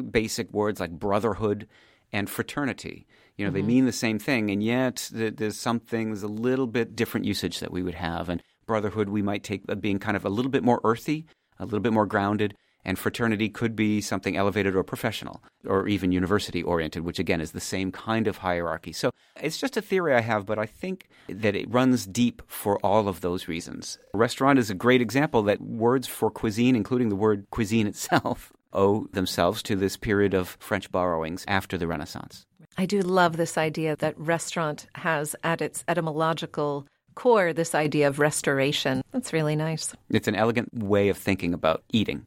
Basic 0.09 0.49
words 0.53 0.79
like 0.79 0.91
brotherhood 0.91 1.67
and 2.13 2.29
fraternity. 2.29 3.05
You 3.37 3.45
know, 3.45 3.51
they 3.51 3.61
mean 3.61 3.85
the 3.85 3.91
same 3.91 4.19
thing, 4.19 4.51
and 4.51 4.61
yet 4.61 5.09
th- 5.11 5.35
there's 5.37 5.57
something, 5.57 6.09
there's 6.09 6.21
a 6.21 6.27
little 6.27 6.67
bit 6.67 6.95
different 6.95 7.25
usage 7.25 7.59
that 7.59 7.71
we 7.71 7.81
would 7.81 7.95
have. 7.95 8.29
And 8.29 8.43
brotherhood, 8.67 9.09
we 9.09 9.21
might 9.21 9.43
take 9.43 9.63
uh, 9.67 9.75
being 9.75 9.99
kind 9.99 10.15
of 10.15 10.25
a 10.25 10.29
little 10.29 10.51
bit 10.51 10.63
more 10.63 10.79
earthy, 10.83 11.25
a 11.59 11.65
little 11.65 11.79
bit 11.79 11.93
more 11.93 12.05
grounded. 12.05 12.55
And 12.83 12.97
fraternity 12.97 13.47
could 13.49 13.75
be 13.75 14.01
something 14.01 14.35
elevated 14.35 14.75
or 14.75 14.83
professional 14.83 15.43
or 15.67 15.87
even 15.87 16.11
university 16.11 16.63
oriented, 16.63 17.03
which 17.03 17.19
again 17.19 17.39
is 17.39 17.51
the 17.51 17.59
same 17.59 17.91
kind 17.91 18.27
of 18.27 18.37
hierarchy. 18.37 18.91
So 18.91 19.11
it's 19.39 19.59
just 19.59 19.77
a 19.77 19.81
theory 19.81 20.15
I 20.15 20.21
have, 20.21 20.47
but 20.47 20.57
I 20.57 20.65
think 20.65 21.07
that 21.29 21.55
it 21.55 21.71
runs 21.71 22.07
deep 22.07 22.41
for 22.47 22.79
all 22.79 23.07
of 23.07 23.21
those 23.21 23.47
reasons. 23.47 23.99
Restaurant 24.15 24.57
is 24.57 24.71
a 24.71 24.75
great 24.75 24.99
example 24.99 25.43
that 25.43 25.61
words 25.61 26.07
for 26.07 26.31
cuisine, 26.31 26.75
including 26.75 27.09
the 27.09 27.15
word 27.15 27.45
cuisine 27.51 27.85
itself, 27.85 28.51
owe 28.73 29.07
themselves 29.11 29.61
to 29.63 29.75
this 29.75 29.97
period 29.97 30.33
of 30.33 30.57
French 30.59 30.91
borrowings 30.91 31.45
after 31.47 31.77
the 31.77 31.87
Renaissance. 31.87 32.45
I 32.77 32.85
do 32.85 33.01
love 33.01 33.37
this 33.37 33.57
idea 33.57 33.95
that 33.97 34.17
restaurant 34.17 34.87
has 34.95 35.35
at 35.43 35.61
its 35.61 35.83
etymological 35.87 36.87
core 37.15 37.53
this 37.53 37.75
idea 37.75 38.07
of 38.07 38.19
restoration. 38.19 39.01
That's 39.11 39.33
really 39.33 39.55
nice. 39.55 39.93
It's 40.09 40.27
an 40.27 40.35
elegant 40.35 40.73
way 40.73 41.09
of 41.09 41.17
thinking 41.17 41.53
about 41.53 41.83
eating. 41.91 42.25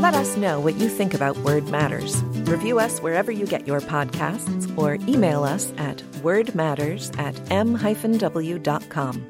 Let 0.00 0.14
us 0.14 0.36
know 0.36 0.58
what 0.58 0.76
you 0.76 0.88
think 0.88 1.14
about 1.14 1.36
Word 1.38 1.68
Matters. 1.68 2.22
Review 2.48 2.78
us 2.78 3.00
wherever 3.00 3.30
you 3.30 3.46
get 3.46 3.66
your 3.66 3.82
podcasts 3.82 4.74
or 4.78 4.94
email 5.06 5.44
us 5.44 5.70
at 5.76 5.98
wordmatters 6.22 7.14
at 7.18 7.38
m-w.com. 7.52 9.26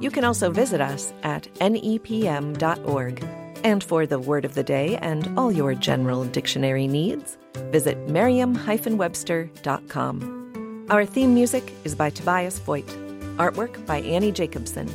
You 0.00 0.10
can 0.10 0.24
also 0.24 0.50
visit 0.50 0.80
us 0.80 1.12
at 1.22 1.52
nepm.org. 1.56 3.22
And 3.62 3.84
for 3.84 4.06
the 4.06 4.18
word 4.18 4.46
of 4.46 4.54
the 4.54 4.62
day 4.62 4.96
and 4.96 5.38
all 5.38 5.52
your 5.52 5.74
general 5.74 6.24
dictionary 6.24 6.86
needs, 6.86 7.36
visit 7.72 7.98
merriam-webster.com. 8.08 10.86
Our 10.88 11.04
theme 11.04 11.34
music 11.34 11.74
is 11.84 11.94
by 11.94 12.08
Tobias 12.08 12.58
Voigt. 12.60 12.88
Artwork 13.36 13.84
by 13.84 14.00
Annie 14.00 14.32
Jacobson. 14.32 14.88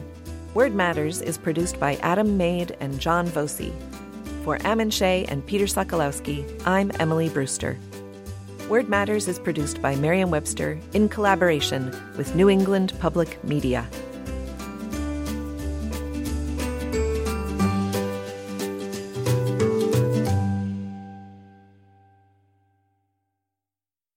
Word 0.55 0.73
Matters 0.73 1.21
is 1.21 1.37
produced 1.37 1.79
by 1.79 1.97
Adam 1.97 2.37
Maid 2.37 2.75
and 2.79 2.99
John 2.99 3.27
Voci. 3.27 3.71
For 4.43 4.57
Ammon 4.65 4.89
Shea 4.89 5.25
and 5.25 5.45
Peter 5.45 5.65
Sokolowski, 5.65 6.43
I'm 6.65 6.91
Emily 6.99 7.29
Brewster. 7.29 7.77
Word 8.69 8.89
Matters 8.89 9.27
is 9.27 9.37
produced 9.37 9.83
by 9.83 9.95
Merriam 9.95 10.31
Webster 10.31 10.79
in 10.93 11.09
collaboration 11.09 11.91
with 12.17 12.33
New 12.33 12.49
England 12.49 12.93
Public 12.99 13.43
Media. 13.43 13.87